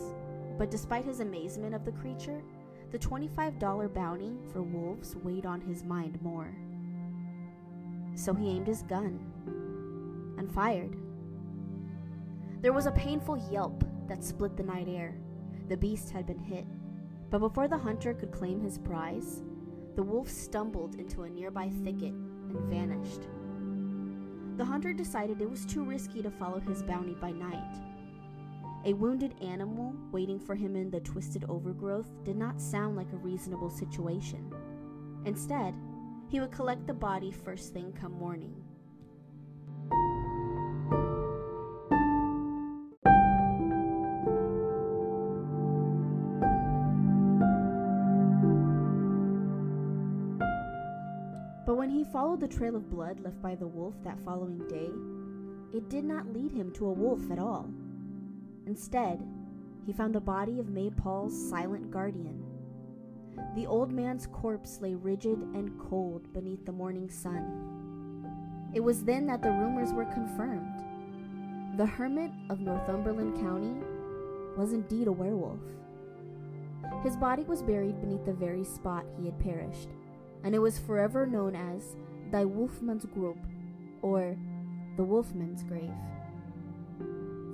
but 0.57 0.71
despite 0.71 1.05
his 1.05 1.19
amazement 1.19 1.75
of 1.75 1.85
the 1.85 1.91
creature, 1.91 2.41
the 2.91 2.99
$25 2.99 3.93
bounty 3.93 4.37
for 4.51 4.61
wolves 4.61 5.15
weighed 5.17 5.45
on 5.45 5.61
his 5.61 5.83
mind 5.83 6.21
more. 6.21 6.55
So 8.15 8.33
he 8.33 8.49
aimed 8.49 8.67
his 8.67 8.81
gun 8.83 9.19
and 10.37 10.51
fired. 10.51 10.95
There 12.61 12.73
was 12.73 12.85
a 12.85 12.91
painful 12.91 13.37
yelp 13.51 13.83
that 14.07 14.23
split 14.23 14.55
the 14.55 14.63
night 14.63 14.87
air. 14.87 15.15
The 15.67 15.77
beast 15.77 16.09
had 16.11 16.25
been 16.25 16.39
hit. 16.39 16.65
But 17.29 17.39
before 17.39 17.67
the 17.67 17.77
hunter 17.77 18.13
could 18.13 18.31
claim 18.31 18.61
his 18.61 18.77
prize, 18.77 19.43
the 19.95 20.03
wolf 20.03 20.29
stumbled 20.29 20.95
into 20.95 21.23
a 21.23 21.29
nearby 21.29 21.69
thicket 21.83 22.13
and 22.13 22.59
vanished. 22.69 23.27
The 24.57 24.65
hunter 24.65 24.93
decided 24.93 25.41
it 25.41 25.49
was 25.49 25.65
too 25.65 25.83
risky 25.83 26.21
to 26.21 26.31
follow 26.31 26.59
his 26.59 26.81
bounty 26.83 27.15
by 27.15 27.31
night. 27.31 27.86
A 28.85 28.93
wounded 28.93 29.33
animal 29.41 29.93
waiting 30.11 30.39
for 30.39 30.55
him 30.55 30.75
in 30.75 30.89
the 30.89 31.01
twisted 31.01 31.43
overgrowth 31.49 32.09
did 32.23 32.37
not 32.37 32.61
sound 32.61 32.95
like 32.95 33.11
a 33.11 33.17
reasonable 33.17 33.69
situation. 33.69 34.53
Instead, 35.25 35.73
he 36.29 36.39
would 36.39 36.51
collect 36.51 36.87
the 36.87 36.93
body 36.93 37.31
first 37.31 37.73
thing 37.73 37.91
come 37.93 38.13
morning. 38.13 38.55
But 51.65 51.75
when 51.75 51.89
he 51.89 52.05
followed 52.05 52.39
the 52.39 52.47
trail 52.47 52.77
of 52.77 52.89
blood 52.89 53.19
left 53.19 53.41
by 53.41 53.55
the 53.55 53.67
wolf 53.67 53.95
that 54.03 54.23
following 54.23 54.65
day, 54.69 54.89
it 55.77 55.89
did 55.89 56.05
not 56.05 56.31
lead 56.31 56.51
him 56.51 56.71
to 56.71 56.85
a 56.85 56.93
wolf 56.93 57.29
at 57.29 57.39
all. 57.39 57.69
Instead, 58.67 59.25
he 59.85 59.93
found 59.93 60.13
the 60.13 60.19
body 60.19 60.59
of 60.59 60.67
Maypal's 60.67 61.49
silent 61.49 61.89
guardian. 61.89 62.43
The 63.55 63.65
old 63.65 63.93
man's 63.93 64.27
corpse 64.27 64.79
lay 64.81 64.93
rigid 64.93 65.39
and 65.39 65.79
cold 65.79 66.33
beneath 66.33 66.65
the 66.65 66.73
morning 66.73 67.09
sun. 67.09 68.69
It 68.73 68.81
was 68.81 69.05
then 69.05 69.25
that 69.27 69.41
the 69.41 69.51
rumors 69.51 69.93
were 69.93 70.03
confirmed. 70.05 70.83
The 71.77 71.85
hermit 71.85 72.31
of 72.49 72.59
Northumberland 72.59 73.39
County 73.39 73.73
was 74.57 74.73
indeed 74.73 75.07
a 75.07 75.13
werewolf. 75.13 75.61
His 77.03 77.15
body 77.15 77.43
was 77.43 77.63
buried 77.63 78.01
beneath 78.01 78.25
the 78.25 78.33
very 78.33 78.65
spot 78.65 79.05
he 79.17 79.27
had 79.27 79.39
perished, 79.39 79.89
and 80.43 80.53
it 80.53 80.59
was 80.59 80.77
forever 80.77 81.25
known 81.25 81.55
as 81.55 81.95
Die 82.31 82.43
Wolfman's 82.43 83.05
Grub, 83.05 83.37
or 84.01 84.35
the 84.97 85.03
Wolfman's 85.03 85.63
Grave. 85.63 85.93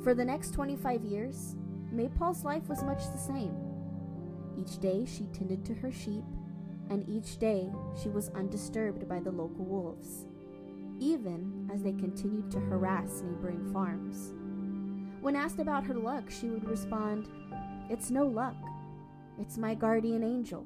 For 0.03 0.13
the 0.13 0.25
next 0.25 0.51
25 0.51 1.05
years, 1.05 1.55
Maypal's 1.93 2.43
life 2.43 2.67
was 2.67 2.83
much 2.83 3.03
the 3.11 3.17
same. 3.17 3.55
Each 4.57 4.77
day 4.77 5.05
she 5.05 5.27
tended 5.27 5.63
to 5.63 5.73
her 5.75 5.93
sheep, 5.93 6.25
and 6.89 7.07
each 7.07 7.37
day 7.37 7.71
she 8.01 8.09
was 8.09 8.27
undisturbed 8.35 9.07
by 9.07 9.21
the 9.21 9.31
local 9.31 9.63
wolves, 9.63 10.25
even 10.99 11.69
as 11.73 11.81
they 11.81 11.93
continued 11.93 12.51
to 12.51 12.59
harass 12.59 13.21
neighboring 13.21 13.71
farms. 13.71 14.33
When 15.21 15.37
asked 15.37 15.59
about 15.59 15.85
her 15.85 15.93
luck, 15.93 16.29
she 16.29 16.49
would 16.49 16.67
respond, 16.67 17.29
It's 17.89 18.11
no 18.11 18.25
luck. 18.25 18.57
It's 19.39 19.57
my 19.57 19.73
guardian 19.73 20.21
angel, 20.21 20.65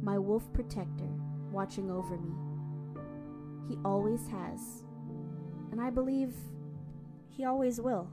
my 0.00 0.18
wolf 0.18 0.50
protector, 0.54 1.10
watching 1.52 1.90
over 1.90 2.16
me. 2.16 2.32
He 3.68 3.76
always 3.84 4.26
has, 4.28 4.84
and 5.70 5.82
I 5.82 5.90
believe 5.90 6.34
he 7.28 7.44
always 7.44 7.78
will. 7.78 8.08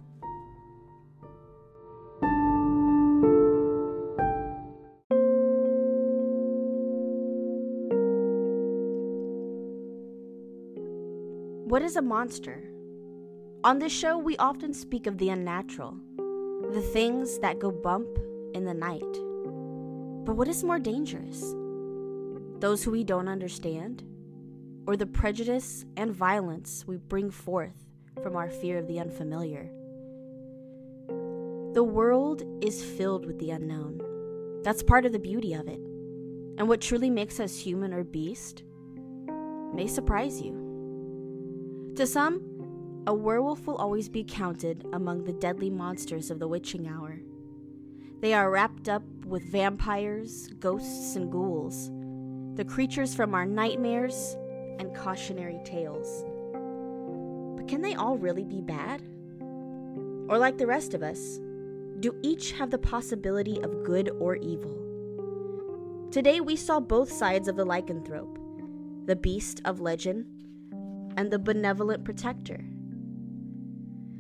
What 11.76 11.84
is 11.84 11.98
a 11.98 12.02
monster? 12.02 12.64
On 13.66 13.80
this 13.80 13.92
show, 13.92 14.18
we 14.18 14.38
often 14.38 14.74
speak 14.74 15.08
of 15.08 15.18
the 15.18 15.28
unnatural, 15.28 15.98
the 16.72 16.80
things 16.80 17.38
that 17.40 17.60
go 17.60 17.70
bump 17.70 18.08
in 18.54 18.64
the 18.64 18.74
night. 18.74 19.02
But 20.26 20.38
what 20.38 20.48
is 20.48 20.64
more 20.64 20.80
dangerous? 20.80 21.54
Those 22.62 22.82
who 22.82 22.92
we 22.92 23.04
don't 23.04 23.28
understand, 23.28 24.06
or 24.88 24.96
the 24.96 25.06
prejudice 25.06 25.84
and 25.98 26.16
violence 26.16 26.86
we 26.88 26.96
bring 26.96 27.30
forth 27.30 27.84
from 28.24 28.38
our 28.38 28.50
fear 28.50 28.78
of 28.78 28.88
the 28.88 29.02
unfamiliar? 29.02 29.70
The 31.74 31.84
world 31.84 32.44
is 32.62 32.86
filled 32.86 33.26
with 33.26 33.38
the 33.38 33.52
unknown. 33.52 34.00
That's 34.64 34.82
part 34.82 35.06
of 35.06 35.12
the 35.12 35.20
beauty 35.20 35.52
of 35.52 35.68
it. 35.68 35.82
And 36.58 36.70
what 36.70 36.80
truly 36.80 37.10
makes 37.10 37.42
us 37.42 37.58
human 37.58 37.94
or 37.94 38.06
beast 38.06 38.64
may 39.74 39.88
surprise 39.88 40.40
you. 40.40 40.65
To 41.96 42.06
some, 42.06 42.42
a 43.08 43.14
werewolf 43.14 43.68
will 43.68 43.78
always 43.78 44.10
be 44.10 44.26
counted 44.26 44.86
among 44.92 45.24
the 45.24 45.32
deadly 45.32 45.70
monsters 45.70 46.30
of 46.30 46.40
the 46.40 46.48
witching 46.48 46.90
hour. 46.90 47.22
They 48.20 48.34
are 48.34 48.52
wrapped 48.52 48.90
up 48.90 49.04
with 49.26 49.50
vampires, 49.50 50.50
ghosts, 50.60 51.16
and 51.16 51.32
ghouls, 51.32 51.90
the 52.56 52.66
creatures 52.66 53.16
from 53.16 53.34
our 53.34 53.46
nightmares 53.46 54.36
and 54.78 54.94
cautionary 54.94 55.62
tales. 55.64 56.26
But 57.56 57.70
can 57.70 57.82
they 57.82 57.96
all 57.96 58.18
really 58.18 58.44
be 58.44 58.60
bad? 58.60 59.02
Or, 60.28 60.38
like 60.38 60.58
the 60.58 60.68
rest 60.68 60.94
of 60.94 61.02
us, 61.02 61.40
do 62.02 62.14
each 62.24 62.52
have 62.54 62.72
the 62.72 62.78
possibility 62.78 63.62
of 63.62 63.86
good 63.86 64.10
or 64.20 64.36
evil? 64.36 64.82
Today 66.12 66.42
we 66.42 66.58
saw 66.58 66.82
both 66.82 67.10
sides 67.10 67.48
of 67.48 67.56
the 67.56 67.66
lycanthrope 67.66 68.38
the 69.06 69.16
beast 69.16 69.62
of 69.66 69.80
legend 69.80 70.26
and 71.18 71.32
the 71.32 71.40
benevolent 71.40 72.04
protector. 72.04 72.66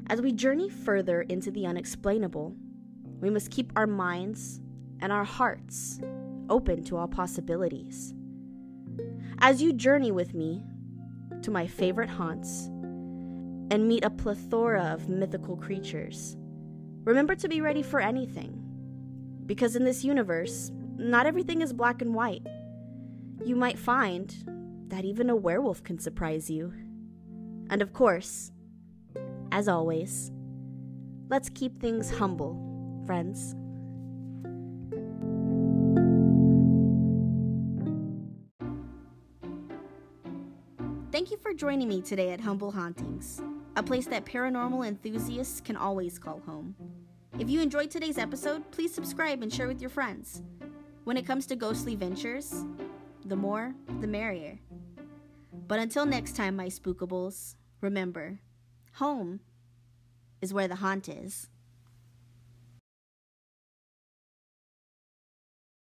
As 0.08 0.22
we 0.22 0.32
journey 0.32 0.70
further 0.70 1.22
into 1.24 1.52
the 1.52 1.66
unexplainable, 1.66 2.56
we 3.20 3.30
must 3.30 3.52
keep 3.52 3.74
our 3.76 3.88
minds 3.88 4.62
and 5.02 5.12
our 5.12 5.24
hearts 5.24 6.00
open 6.50 6.84
to 6.84 6.98
all 6.98 7.08
possibilities. 7.08 8.14
As 9.40 9.62
you 9.62 9.74
journey 9.74 10.12
with 10.12 10.34
me 10.34 10.64
to 11.42 11.52
my 11.52 11.68
favorite 11.68 12.10
haunts 12.10 12.68
and 13.72 13.88
meet 13.88 14.06
a 14.06 14.10
plethora 14.10 14.84
of 14.94 15.10
mythical 15.10 15.58
creatures, 15.58 16.38
remember 17.04 17.36
to 17.36 17.50
be 17.50 17.62
ready 17.62 17.82
for 17.82 18.00
anything. 18.00 18.62
Because 19.46 19.76
in 19.76 19.84
this 19.84 20.04
universe, 20.04 20.72
not 20.98 21.26
everything 21.26 21.62
is 21.62 21.74
black 21.74 22.02
and 22.02 22.14
white. 22.14 22.46
You 23.44 23.56
might 23.56 23.78
find 23.78 24.34
that 24.88 25.04
even 25.04 25.30
a 25.30 25.36
werewolf 25.36 25.84
can 25.84 26.00
surprise 26.00 26.50
you. 26.50 26.74
And 27.70 27.82
of 27.82 27.94
course, 27.94 28.52
as 29.52 29.68
always, 29.68 30.32
let's 31.30 31.50
keep 31.50 31.80
things 31.80 32.10
humble, 32.10 32.60
friends. 33.06 33.56
Thank 41.12 41.32
you 41.32 41.38
for 41.38 41.54
joining 41.54 41.88
me 41.88 42.02
today 42.02 42.32
at 42.32 42.42
Humble 42.42 42.72
Hauntings, 42.72 43.42
a 43.78 43.84
place 43.84 44.06
that 44.08 44.26
paranormal 44.26 44.86
enthusiasts 44.86 45.62
can 45.62 45.78
always 45.78 46.20
call 46.20 46.42
home. 46.46 46.76
If 47.40 47.50
you 47.50 47.62
enjoyed 47.62 47.90
today's 47.90 48.18
episode, 48.18 48.70
please 48.72 48.94
subscribe 48.94 49.42
and 49.42 49.52
share 49.52 49.68
with 49.68 49.80
your 49.80 49.90
friends. 49.90 50.44
When 51.06 51.16
it 51.16 51.26
comes 51.26 51.46
to 51.48 51.56
ghostly 51.56 51.96
ventures, 51.96 52.66
the 53.26 53.36
more, 53.36 53.74
the 54.02 54.08
merrier. 54.08 54.60
But 55.68 55.80
until 55.80 56.06
next 56.06 56.36
time, 56.36 56.56
my 56.56 56.68
spookables, 56.68 57.56
remember 57.82 58.40
home 58.94 59.40
is 60.42 60.54
where 60.54 60.68
the 60.68 60.76
haunt 60.76 61.10
is. 61.10 61.50